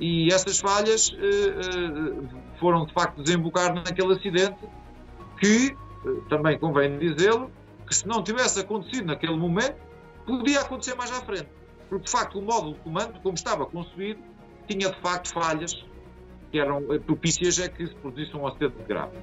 E 0.00 0.32
essas 0.32 0.58
falhas 0.58 1.10
uh, 1.10 1.14
uh, 1.14 2.28
foram 2.58 2.86
de 2.86 2.92
facto 2.92 3.22
desembocar 3.22 3.72
naquele 3.72 4.14
acidente 4.14 4.58
que, 5.38 5.76
também 6.28 6.58
convém 6.58 6.98
dizê-lo, 6.98 7.50
que 7.86 7.94
se 7.94 8.06
não 8.06 8.22
tivesse 8.22 8.60
acontecido 8.60 9.06
naquele 9.06 9.36
momento, 9.36 9.76
podia 10.26 10.60
acontecer 10.60 10.94
mais 10.94 11.10
à 11.10 11.20
frente. 11.22 11.48
Porque 11.88 12.04
de 12.04 12.10
facto 12.10 12.38
o 12.38 12.42
módulo 12.42 12.74
de 12.74 12.80
comando, 12.80 13.20
como 13.20 13.34
estava 13.34 13.64
concebido, 13.66 14.20
tinha 14.66 14.90
de 14.90 15.00
facto 15.00 15.32
falhas 15.32 15.74
que 16.50 16.58
eram 16.58 16.82
propícias 17.06 17.58
a 17.60 17.68
que 17.68 17.86
se 17.86 17.94
produzisse 17.96 18.36
um 18.36 18.46
acidente 18.46 18.76
grave. 18.86 19.16